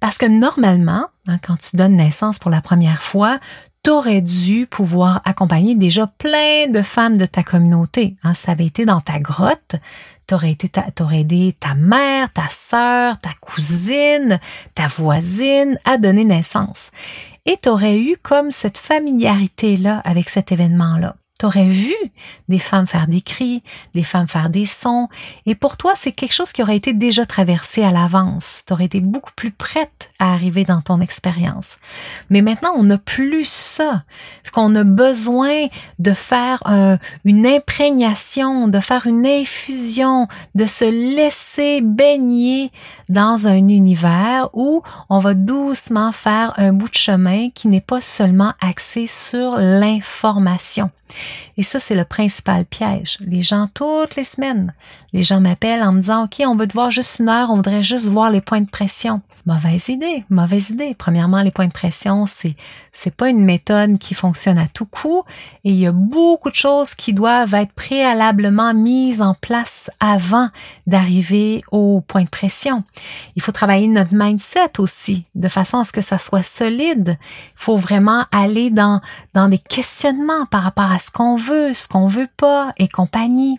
[0.00, 3.38] parce que normalement, hein, quand tu donnes naissance pour la première fois,
[3.84, 8.16] tu aurais dû pouvoir accompagner déjà plein de femmes de ta communauté.
[8.22, 9.76] Hein, ça avait été dans ta grotte,
[10.26, 14.40] t'aurais été, t'aurais aidé ta mère, ta sœur, ta cousine,
[14.74, 16.90] ta voisine à donner naissance.
[17.44, 21.16] Et t'aurais eu comme cette familiarité-là avec cet événement-là.
[21.38, 21.94] T'aurais vu
[22.48, 23.64] des femmes faire des cris,
[23.94, 25.08] des femmes faire des sons,
[25.44, 28.62] et pour toi, c'est quelque chose qui aurait été déjà traversé à l'avance.
[28.64, 31.78] T'aurais été beaucoup plus prête à arriver dans ton expérience.
[32.30, 34.04] Mais maintenant, on n'a plus ça.
[34.52, 35.66] Qu'on a besoin
[35.98, 36.62] de faire
[37.24, 42.70] une imprégnation, de faire une infusion, de se laisser baigner
[43.08, 48.00] dans un univers où on va doucement faire un bout de chemin qui n'est pas
[48.00, 50.90] seulement axé sur l'information.
[51.56, 53.18] Et ça, c'est le principal piège.
[53.20, 54.74] Les gens, toutes les semaines,
[55.12, 57.56] les gens m'appellent en me disant, OK, on veut te voir juste une heure, on
[57.56, 59.20] voudrait juste voir les points de pression.
[59.44, 60.94] Mauvaise idée, mauvaise idée.
[60.96, 62.54] Premièrement, les points de pression, c'est
[62.92, 65.24] c'est pas une méthode qui fonctionne à tout coup
[65.64, 70.48] et il y a beaucoup de choses qui doivent être préalablement mises en place avant
[70.86, 72.84] d'arriver au point de pression.
[73.34, 77.18] Il faut travailler notre mindset aussi de façon à ce que ça soit solide.
[77.18, 79.00] Il faut vraiment aller dans
[79.34, 83.58] dans des questionnements par rapport à ce qu'on veut, ce qu'on veut pas et compagnie.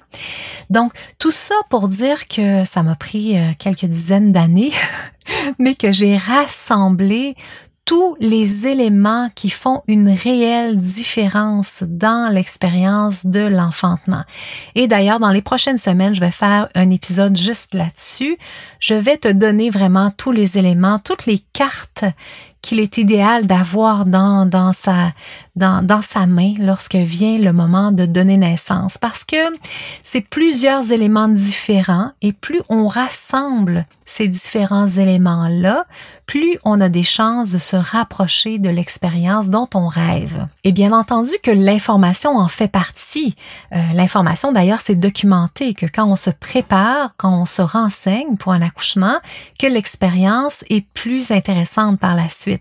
[0.70, 4.72] Donc tout ça pour dire que ça m'a pris euh, quelques dizaines d'années
[5.60, 7.36] mais que j'ai rassemblé
[7.86, 14.24] tous les éléments qui font une réelle différence dans l'expérience de l'enfantement.
[14.76, 18.38] Et d'ailleurs, dans les prochaines semaines, je vais faire un épisode juste là-dessus.
[18.80, 22.06] Je vais te donner vraiment tous les éléments, toutes les cartes
[22.64, 25.12] qu'il est idéal d'avoir dans, dans, sa,
[25.56, 29.36] dans, dans sa main lorsque vient le moment de donner naissance parce que
[30.02, 35.86] c'est plusieurs éléments différents et plus on rassemble ces différents éléments-là,
[36.26, 40.48] plus on a des chances de se rapprocher de l'expérience dont on rêve.
[40.64, 43.36] Et bien entendu que l'information en fait partie.
[43.74, 48.54] Euh, l'information d'ailleurs c'est documenté que quand on se prépare, quand on se renseigne pour
[48.54, 49.18] un accouchement,
[49.60, 52.53] que l'expérience est plus intéressante par la suite.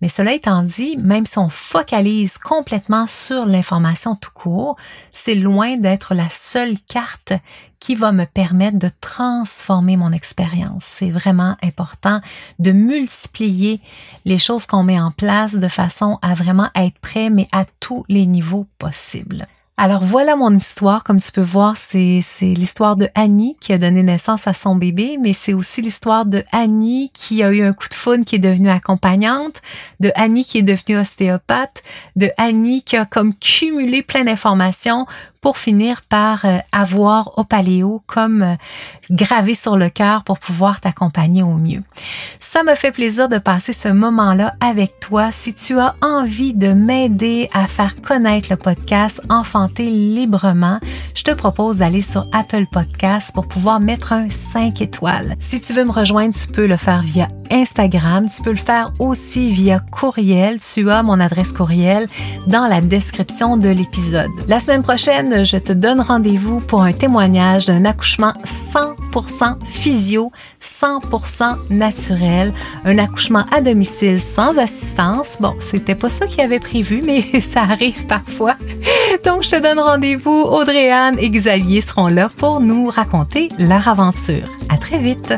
[0.00, 4.76] Mais cela étant dit, même si on focalise complètement sur l'information tout court,
[5.12, 7.32] c'est loin d'être la seule carte
[7.80, 10.84] qui va me permettre de transformer mon expérience.
[10.84, 12.20] C'est vraiment important
[12.58, 13.80] de multiplier
[14.24, 18.04] les choses qu'on met en place de façon à vraiment être prêt, mais à tous
[18.08, 19.46] les niveaux possibles.
[19.76, 21.02] Alors voilà mon histoire.
[21.02, 25.18] Comme tu peux voir, c'est, l'histoire de Annie qui a donné naissance à son bébé,
[25.20, 28.38] mais c'est aussi l'histoire de Annie qui a eu un coup de foudre qui est
[28.38, 29.62] devenue accompagnante,
[29.98, 31.82] de Annie qui est devenue ostéopathe,
[32.14, 35.06] de Annie qui a comme cumulé plein d'informations
[35.44, 38.54] pour finir par euh, avoir au paléo comme euh,
[39.10, 41.82] gravé sur le cœur pour pouvoir t'accompagner au mieux.
[42.38, 45.30] Ça me fait plaisir de passer ce moment-là avec toi.
[45.32, 50.80] Si tu as envie de m'aider à faire connaître le podcast Enfanter librement,
[51.14, 55.36] je te propose d'aller sur Apple Podcast pour pouvoir mettre un 5 étoiles.
[55.40, 58.26] Si tu veux me rejoindre, tu peux le faire via Instagram.
[58.28, 60.58] Tu peux le faire aussi via courriel.
[60.60, 62.08] Tu as mon adresse courriel
[62.46, 64.30] dans la description de l'épisode.
[64.48, 70.30] La semaine prochaine, je te donne rendez-vous pour un témoignage d'un accouchement 100% physio,
[70.60, 72.52] 100% naturel,
[72.84, 75.36] un accouchement à domicile sans assistance.
[75.40, 78.56] Bon, c'était pas ça qu'il avait prévu, mais ça arrive parfois.
[79.24, 80.30] Donc, je te donne rendez-vous.
[80.30, 84.48] Audrey-Anne et Xavier seront là pour nous raconter leur aventure.
[84.68, 85.34] À très vite!